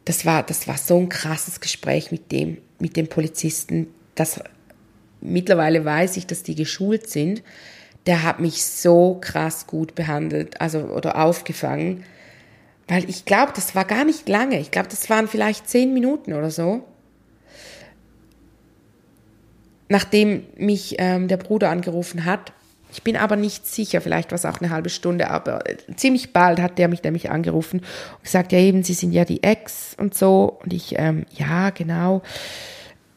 [0.04, 4.40] das war, das war so ein krasses Gespräch mit dem, mit dem Polizisten, dass
[5.20, 7.42] mittlerweile weiß ich, dass die geschult sind,
[8.06, 12.04] der hat mich so krass gut behandelt, also oder aufgefangen,
[12.88, 14.58] weil ich glaube, das war gar nicht lange.
[14.58, 16.84] Ich glaube, das waren vielleicht zehn Minuten oder so.
[19.88, 22.52] Nachdem mich ähm, der Bruder angerufen hat,
[22.92, 25.62] ich bin aber nicht sicher, vielleicht war es auch eine halbe Stunde, aber
[25.94, 29.42] ziemlich bald hat der mich nämlich angerufen und gesagt, ja eben, Sie sind ja die
[29.44, 30.58] Ex und so.
[30.64, 32.22] Und ich, ähm, ja, genau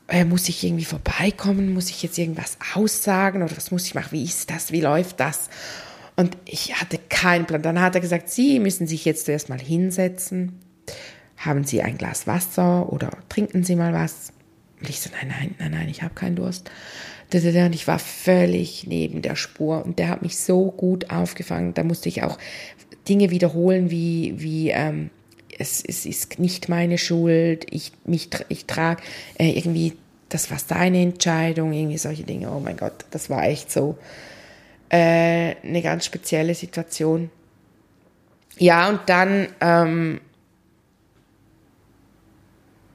[0.08, 1.74] äh, muss ich irgendwie vorbeikommen?
[1.74, 4.12] Muss ich jetzt irgendwas aussagen oder was muss ich machen?
[4.12, 4.72] Wie ist das?
[4.72, 5.50] Wie läuft das?
[6.16, 7.62] Und ich hatte keinen Plan.
[7.62, 10.60] Dann hat er gesagt, Sie müssen sich jetzt zuerst mal hinsetzen.
[11.38, 14.32] Haben Sie ein Glas Wasser oder trinken Sie mal was?
[14.80, 16.70] Und ich so, nein, nein, nein, nein, ich habe keinen Durst.
[17.34, 21.74] Und ich war völlig neben der Spur und der hat mich so gut aufgefangen.
[21.74, 22.38] Da musste ich auch
[23.10, 25.10] Dinge wiederholen wie, wie ähm,
[25.60, 29.02] es, es ist nicht meine Schuld, ich, mich, ich trage
[29.38, 29.94] äh, irgendwie,
[30.30, 32.52] das war seine Entscheidung, irgendwie solche Dinge.
[32.52, 33.98] Oh mein Gott, das war echt so
[34.90, 37.30] äh, eine ganz spezielle Situation.
[38.58, 40.22] Ja, und dann, ähm,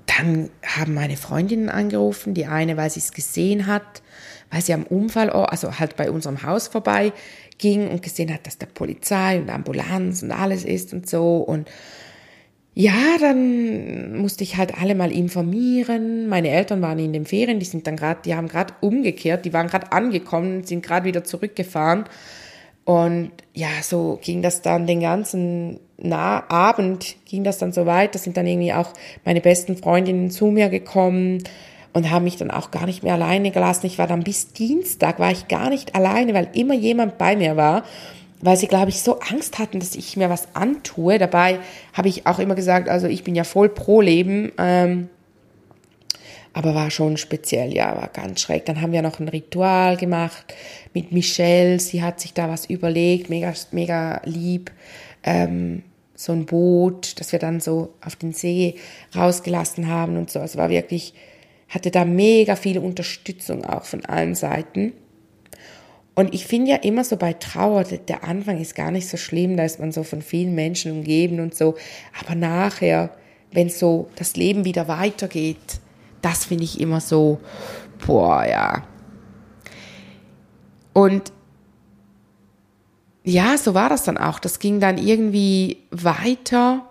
[0.07, 4.03] dann haben meine Freundinnen angerufen, die eine, weil sie es gesehen hat,
[4.51, 7.13] weil sie am Unfall, also halt bei unserem Haus vorbei
[7.59, 11.69] ging und gesehen hat, dass da Polizei und Ambulanz und alles ist und so und
[12.81, 16.29] ja, dann musste ich halt alle mal informieren.
[16.29, 19.53] Meine Eltern waren in den Ferien, die sind dann gerade, die haben gerade umgekehrt, die
[19.53, 22.05] waren gerade angekommen, sind gerade wieder zurückgefahren.
[22.85, 28.15] Und ja, so ging das dann den ganzen Na Abend, ging das dann so weit.
[28.15, 28.93] Da sind dann irgendwie auch
[29.25, 31.43] meine besten Freundinnen zu mir gekommen
[31.95, 33.87] und haben mich dann auch gar nicht mehr alleine gelassen.
[33.87, 37.57] Ich war dann bis Dienstag, war ich gar nicht alleine, weil immer jemand bei mir
[37.57, 37.83] war
[38.41, 41.19] weil sie, glaube ich, so Angst hatten, dass ich mir was antue.
[41.19, 41.59] Dabei
[41.93, 45.09] habe ich auch immer gesagt, also ich bin ja voll pro Leben, ähm,
[46.53, 48.65] aber war schon speziell, ja, war ganz schräg.
[48.67, 50.55] Dann haben wir noch ein Ritual gemacht
[50.95, 54.71] mit Michelle, sie hat sich da was überlegt, mega, mega lieb.
[55.23, 55.83] Ähm,
[56.15, 58.75] so ein Boot, das wir dann so auf den See
[59.15, 60.41] rausgelassen haben und so.
[60.41, 61.15] Es war wirklich,
[61.69, 64.95] hatte da mega viel Unterstützung auch von allen Seiten.
[66.19, 69.57] Und ich finde ja immer so bei Trauer, der Anfang ist gar nicht so schlimm,
[69.57, 71.77] da ist man so von vielen Menschen umgeben und so.
[72.21, 73.11] Aber nachher,
[73.53, 75.79] wenn so das Leben wieder weitergeht,
[76.21, 77.39] das finde ich immer so,
[78.05, 78.83] boah, ja.
[80.93, 81.31] Und
[83.23, 84.41] ja, so war das dann auch.
[84.41, 86.91] Das ging dann irgendwie weiter.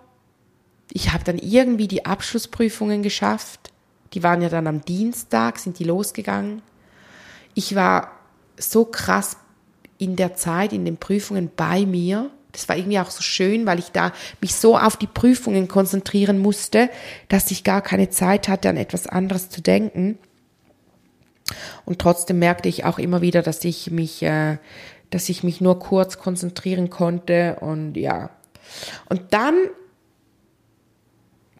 [0.90, 3.74] Ich habe dann irgendwie die Abschlussprüfungen geschafft.
[4.14, 6.62] Die waren ja dann am Dienstag, sind die losgegangen.
[7.52, 8.17] Ich war
[8.58, 9.36] so krass
[9.98, 12.30] in der Zeit, in den Prüfungen bei mir.
[12.52, 16.38] Das war irgendwie auch so schön, weil ich da mich so auf die Prüfungen konzentrieren
[16.38, 16.88] musste,
[17.28, 20.18] dass ich gar keine Zeit hatte, an etwas anderes zu denken.
[21.84, 24.58] Und trotzdem merkte ich auch immer wieder, dass ich mich, äh,
[25.10, 28.30] dass ich mich nur kurz konzentrieren konnte und ja.
[29.08, 29.54] Und dann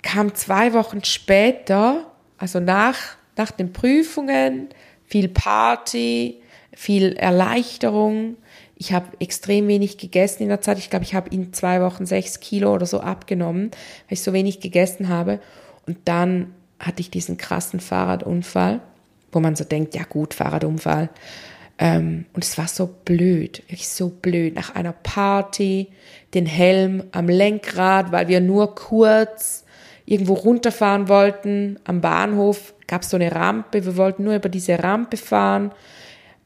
[0.03, 2.97] kam zwei Wochen später, also nach,
[3.37, 4.69] nach den Prüfungen,
[5.07, 6.43] viel Party,
[6.79, 8.37] viel Erleichterung.
[8.77, 10.79] Ich habe extrem wenig gegessen in der Zeit.
[10.79, 14.33] Ich glaube, ich habe in zwei Wochen sechs Kilo oder so abgenommen, weil ich so
[14.33, 15.41] wenig gegessen habe.
[15.89, 18.81] Und dann hatte ich diesen krassen Fahrradunfall,
[19.33, 21.11] wo man so denkt, ja gut, Fahrradunfall.
[21.79, 24.55] Ähm, und es war so blöd, wirklich so blöd.
[24.55, 25.89] Nach einer Party,
[26.33, 29.65] den Helm am Lenkrad, weil wir nur kurz
[30.07, 31.81] irgendwo runterfahren wollten.
[31.83, 33.85] Am Bahnhof gab es so eine Rampe.
[33.85, 35.73] Wir wollten nur über diese Rampe fahren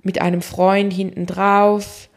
[0.02, 2.08] mit einem Freund hinten drauf.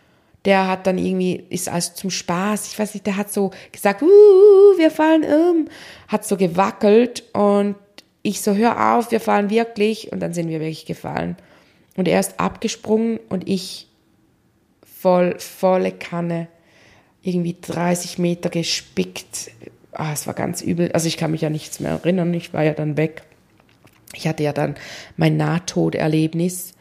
[0.45, 4.03] Der hat dann irgendwie, ist also zum Spaß, ich weiß nicht, der hat so gesagt,
[4.03, 5.67] uh, wir fallen um,
[6.07, 7.75] hat so gewackelt und
[8.21, 11.35] ich so, hör auf, wir fallen wirklich und dann sind wir wirklich gefallen.
[11.95, 13.87] Und er ist abgesprungen und ich
[14.99, 16.47] voll, volle Kanne,
[17.21, 19.51] irgendwie 30 Meter gespickt.
[19.91, 20.91] Ah, es war ganz übel.
[20.91, 23.23] Also ich kann mich ja nichts mehr erinnern, ich war ja dann weg.
[24.13, 24.75] Ich hatte ja dann
[25.17, 26.73] mein Nahtoderlebnis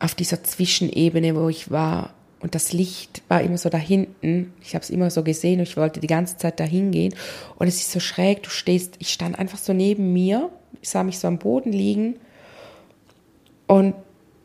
[0.00, 2.14] auf dieser Zwischenebene, wo ich war.
[2.40, 4.54] Und das Licht war immer so da hinten.
[4.62, 7.14] Ich habe es immer so gesehen und ich wollte die ganze Zeit da hingehen.
[7.58, 11.04] Und es ist so schräg, du stehst, ich stand einfach so neben mir, ich sah
[11.04, 12.18] mich so am Boden liegen
[13.66, 13.94] und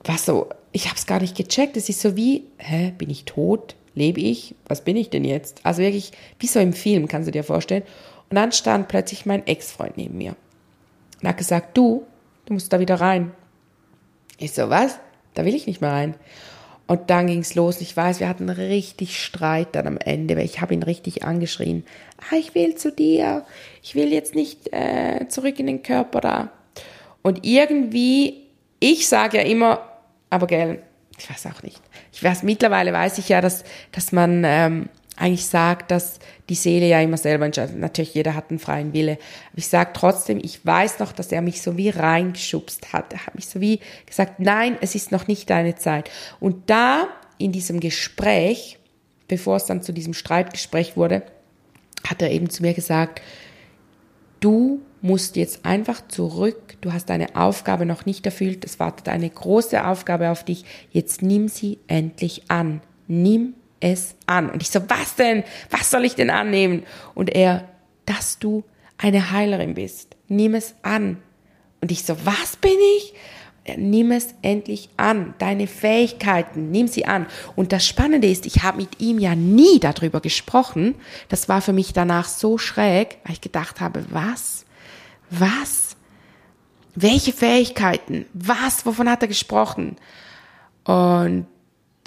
[0.03, 1.78] war so, ich habe es gar nicht gecheckt.
[1.78, 3.76] Es ist so wie, hä, bin ich tot?
[3.95, 4.56] Lebe ich?
[4.68, 5.62] Was bin ich denn jetzt?
[5.64, 7.84] Also wirklich, wie so im Film, kannst du dir vorstellen.
[8.30, 10.36] Und dann stand plötzlich mein Ex-Freund neben mir
[11.22, 12.06] und hat gesagt, du,
[12.45, 13.32] du musst da wieder rein.
[14.38, 14.99] Ich so, was?
[15.36, 16.16] Da will ich nicht mehr rein.
[16.88, 17.82] Und dann ging's los.
[17.82, 21.84] Ich weiß, wir hatten richtig Streit dann am Ende, weil ich habe ihn richtig angeschrien.
[22.30, 23.46] Ah, ich will zu dir.
[23.82, 26.52] Ich will jetzt nicht äh, zurück in den Körper da.
[27.24, 28.44] Und irgendwie,
[28.80, 29.82] ich sage ja immer,
[30.30, 30.80] aber gell,
[31.18, 31.82] ich weiß auch nicht.
[32.12, 36.88] Ich weiß, mittlerweile weiß ich ja, dass, dass man ähm, eigentlich sagt, dass die Seele
[36.88, 37.78] ja immer selber entscheidet.
[37.78, 39.13] Natürlich, jeder hat einen freien Wille.
[39.13, 43.13] Aber ich sage trotzdem, ich weiß noch, dass er mich so wie reingeschubst hat.
[43.13, 46.11] Er hat mich so wie gesagt, nein, es ist noch nicht deine Zeit.
[46.39, 47.07] Und da
[47.38, 48.78] in diesem Gespräch,
[49.28, 51.24] bevor es dann zu diesem Streitgespräch wurde,
[52.07, 53.22] hat er eben zu mir gesagt,
[54.39, 59.30] du musst jetzt einfach zurück, du hast deine Aufgabe noch nicht erfüllt, es wartet eine
[59.30, 62.82] große Aufgabe auf dich, jetzt nimm sie endlich an.
[63.07, 64.50] Nimm es an.
[64.50, 65.44] Und ich so, was denn?
[65.70, 66.84] Was soll ich denn annehmen?
[67.14, 67.68] Und er,
[68.06, 68.64] dass du
[68.98, 70.16] eine Heilerin bist.
[70.28, 71.18] Nimm es an.
[71.82, 73.14] Und ich so, was bin ich?
[73.78, 75.34] Nimm es endlich an.
[75.40, 77.26] Deine Fähigkeiten, nimm sie an.
[77.56, 80.96] Und das Spannende ist, ich habe mit ihm ja nie darüber gesprochen.
[81.30, 84.66] Das war für mich danach so schräg, weil ich gedacht habe, was?
[85.32, 85.96] Was?
[86.94, 88.26] Welche Fähigkeiten?
[88.34, 88.86] Was?
[88.86, 89.98] Wovon hat er gesprochen?
[90.84, 91.48] Und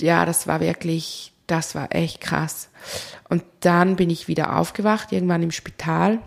[0.00, 2.68] ja, das war wirklich das war echt krass.
[3.28, 6.20] Und dann bin ich wieder aufgewacht, irgendwann im Spital,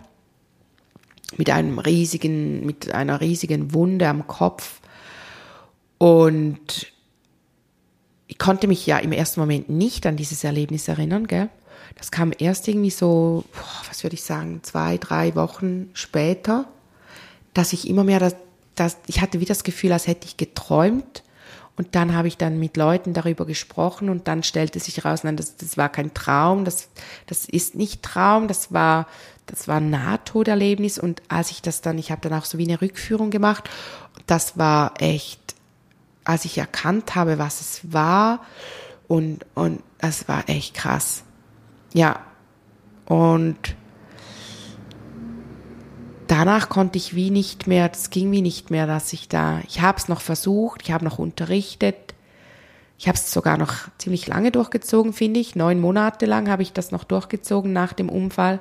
[1.38, 4.80] mit einem riesigen, mit einer riesigen Wunde am Kopf.
[5.96, 6.92] Und
[8.26, 11.48] ich konnte mich ja im ersten Moment nicht an dieses Erlebnis erinnern, gell?
[11.96, 13.44] Das kam erst irgendwie so,
[13.88, 16.66] was würde ich sagen, zwei, drei Wochen später,
[17.54, 18.36] dass ich immer mehr das,
[18.74, 21.22] das, ich hatte wie das Gefühl, als hätte ich geträumt
[21.76, 25.36] und dann habe ich dann mit Leuten darüber gesprochen und dann stellte sich heraus, nein,
[25.36, 26.88] das, das war kein Traum, das,
[27.26, 29.06] das ist nicht Traum, das war,
[29.46, 30.98] das war ein Nahtoderlebnis.
[30.98, 33.70] Und als ich das dann, ich habe dann auch so wie eine Rückführung gemacht,
[34.26, 35.40] das war echt,
[36.24, 38.40] als ich erkannt habe, was es war
[39.08, 41.24] und, und es war echt krass.
[41.94, 42.20] Ja.
[43.06, 43.76] Und
[46.26, 49.80] danach konnte ich wie nicht mehr, das ging wie nicht mehr, dass ich da, ich
[49.80, 51.96] habe es noch versucht, ich habe noch unterrichtet,
[52.98, 55.56] ich habe es sogar noch ziemlich lange durchgezogen, finde ich.
[55.56, 58.60] Neun Monate lang habe ich das noch durchgezogen nach dem Unfall.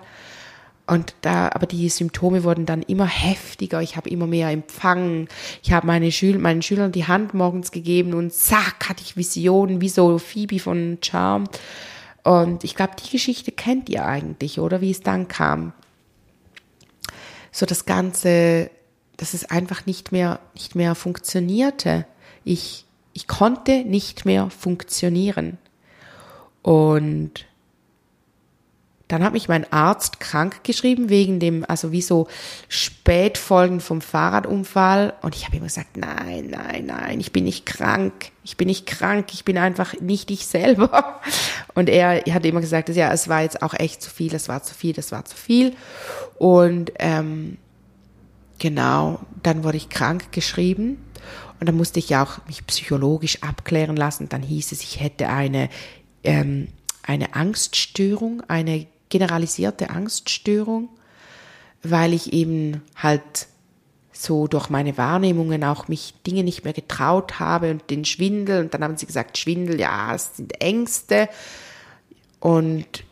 [0.88, 3.84] Und da, aber die Symptome wurden dann immer heftiger.
[3.84, 5.28] Ich habe immer mehr empfangen.
[5.62, 9.80] Ich habe meine Schül meinen Schülern die Hand morgens gegeben und zack, hatte ich Visionen,
[9.80, 11.44] wie so Phoebe von Charm.
[12.24, 14.82] Und ich glaube, die Geschichte kennt ihr eigentlich, oder?
[14.82, 15.74] Wie es dann kam
[17.52, 18.70] so das Ganze,
[19.18, 22.06] dass es einfach nicht mehr, nicht mehr funktionierte.
[22.44, 25.58] Ich, ich konnte nicht mehr funktionieren.
[26.62, 27.46] Und
[29.12, 32.28] dann hat mich mein Arzt krank geschrieben wegen dem, also wie so
[32.70, 35.14] Spätfolgen vom Fahrradunfall.
[35.22, 38.14] Und ich habe immer gesagt, nein, nein, nein, ich bin nicht krank.
[38.46, 39.28] Ich bin nicht krank.
[39.34, 41.20] Ich bin einfach nicht ich selber.
[41.74, 44.64] Und er hat immer gesagt, ja, es war jetzt auch echt zu viel, es war
[44.64, 45.76] zu viel, es war zu viel.
[46.38, 47.58] Und ähm,
[48.60, 51.04] genau, dann wurde ich krank geschrieben.
[51.60, 54.30] Und dann musste ich auch mich psychologisch abklären lassen.
[54.30, 55.70] Dann hieß es, ich hätte eine,
[56.24, 56.70] ähm,
[57.04, 60.90] eine Angststörung, eine generalisierte Angststörung,
[61.84, 63.48] weil ich eben halt
[64.12, 68.74] so durch meine Wahrnehmungen auch mich Dinge nicht mehr getraut habe und den Schwindel und
[68.74, 71.30] dann haben sie gesagt, Schwindel, ja, es sind Ängste
[72.40, 73.04] und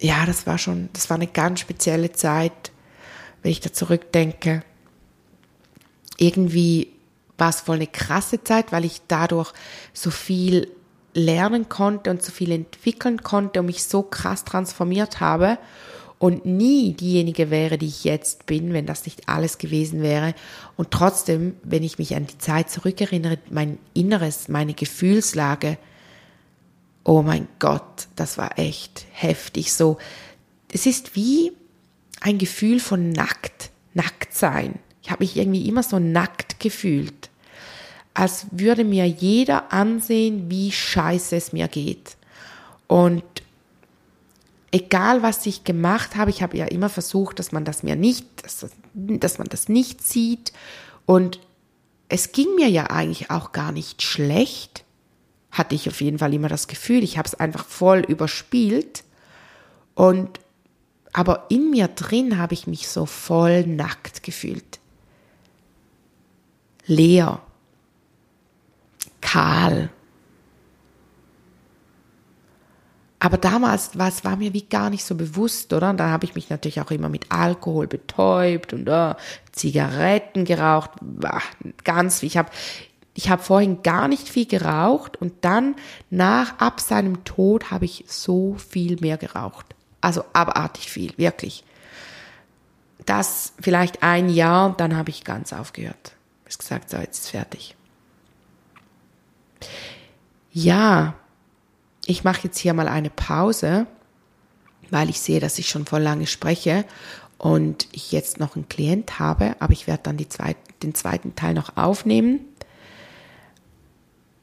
[0.00, 2.72] ja, das war schon, das war eine ganz spezielle Zeit,
[3.42, 4.62] wenn ich da zurückdenke.
[6.18, 6.92] Irgendwie
[7.36, 9.52] war es voll eine krasse Zeit, weil ich dadurch
[9.92, 10.70] so viel
[11.18, 15.58] lernen konnte und so viel entwickeln konnte und mich so krass transformiert habe
[16.18, 20.34] und nie diejenige wäre, die ich jetzt bin, wenn das nicht alles gewesen wäre.
[20.76, 25.78] Und trotzdem, wenn ich mich an die Zeit zurückerinnere, mein Inneres, meine Gefühlslage,
[27.04, 29.72] oh mein Gott, das war echt heftig.
[29.72, 29.98] So,
[30.72, 31.52] es ist wie
[32.20, 34.80] ein Gefühl von nackt, nackt sein.
[35.02, 37.27] Ich habe mich irgendwie immer so nackt gefühlt
[38.18, 42.16] als würde mir jeder ansehen, wie scheiße es mir geht.
[42.88, 43.22] Und
[44.72, 48.26] egal was ich gemacht habe, ich habe ja immer versucht, dass man das mir nicht,
[48.42, 50.52] dass, dass man das nicht sieht.
[51.06, 51.38] Und
[52.08, 54.82] es ging mir ja eigentlich auch gar nicht schlecht,
[55.52, 57.04] hatte ich auf jeden Fall immer das Gefühl.
[57.04, 59.04] Ich habe es einfach voll überspielt.
[59.94, 60.40] Und
[61.12, 64.80] aber in mir drin habe ich mich so voll nackt gefühlt.
[66.84, 67.42] Leer
[69.28, 69.90] kahl.
[73.20, 75.90] Aber damals war es war mir wie gar nicht so bewusst, oder?
[75.90, 79.14] Und da habe ich mich natürlich auch immer mit Alkohol betäubt und oh,
[79.50, 80.92] Zigaretten geraucht.
[81.00, 81.42] Bah,
[81.82, 82.50] ganz, ich habe
[83.14, 85.74] ich habe vorhin gar nicht viel geraucht und dann
[86.10, 89.66] nach ab seinem Tod habe ich so viel mehr geraucht.
[90.00, 91.64] Also abartig viel, wirklich.
[93.04, 96.12] Das vielleicht ein Jahr, dann habe ich ganz aufgehört.
[96.46, 97.77] Ich habe gesagt, so jetzt ist fertig.
[100.52, 101.14] Ja,
[102.06, 103.86] ich mache jetzt hier mal eine Pause,
[104.90, 106.84] weil ich sehe, dass ich schon vor lange spreche
[107.36, 111.36] und ich jetzt noch einen Klient habe, aber ich werde dann die zweite, den zweiten
[111.36, 112.40] Teil noch aufnehmen.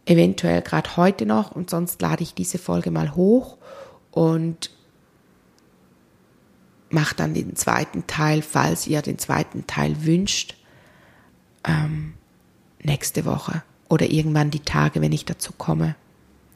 [0.06, 3.58] Eventuell gerade heute noch und sonst lade ich diese Folge mal hoch
[4.12, 4.70] und
[6.90, 10.56] mache dann den zweiten Teil, falls ihr den zweiten Teil wünscht,
[11.66, 12.14] ähm,
[12.84, 13.64] nächste Woche
[13.96, 15.96] oder irgendwann die Tage, wenn ich dazu komme.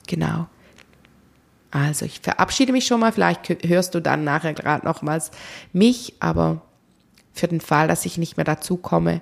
[0.08, 0.48] Genau.
[1.72, 5.32] Also ich verabschiede mich schon mal, vielleicht hörst du dann nachher gerade nochmals
[5.72, 6.62] mich, aber
[7.32, 9.22] für den Fall, dass ich nicht mehr dazu komme,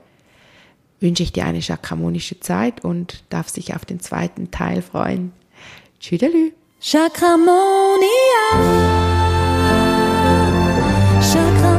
[1.00, 5.32] wünsche ich dir eine chakramonische Zeit und darf sich auf den zweiten Teil freuen.
[6.00, 6.54] Tschüdelü.
[6.82, 7.38] Chakramonia.
[11.22, 11.77] Chakramonia.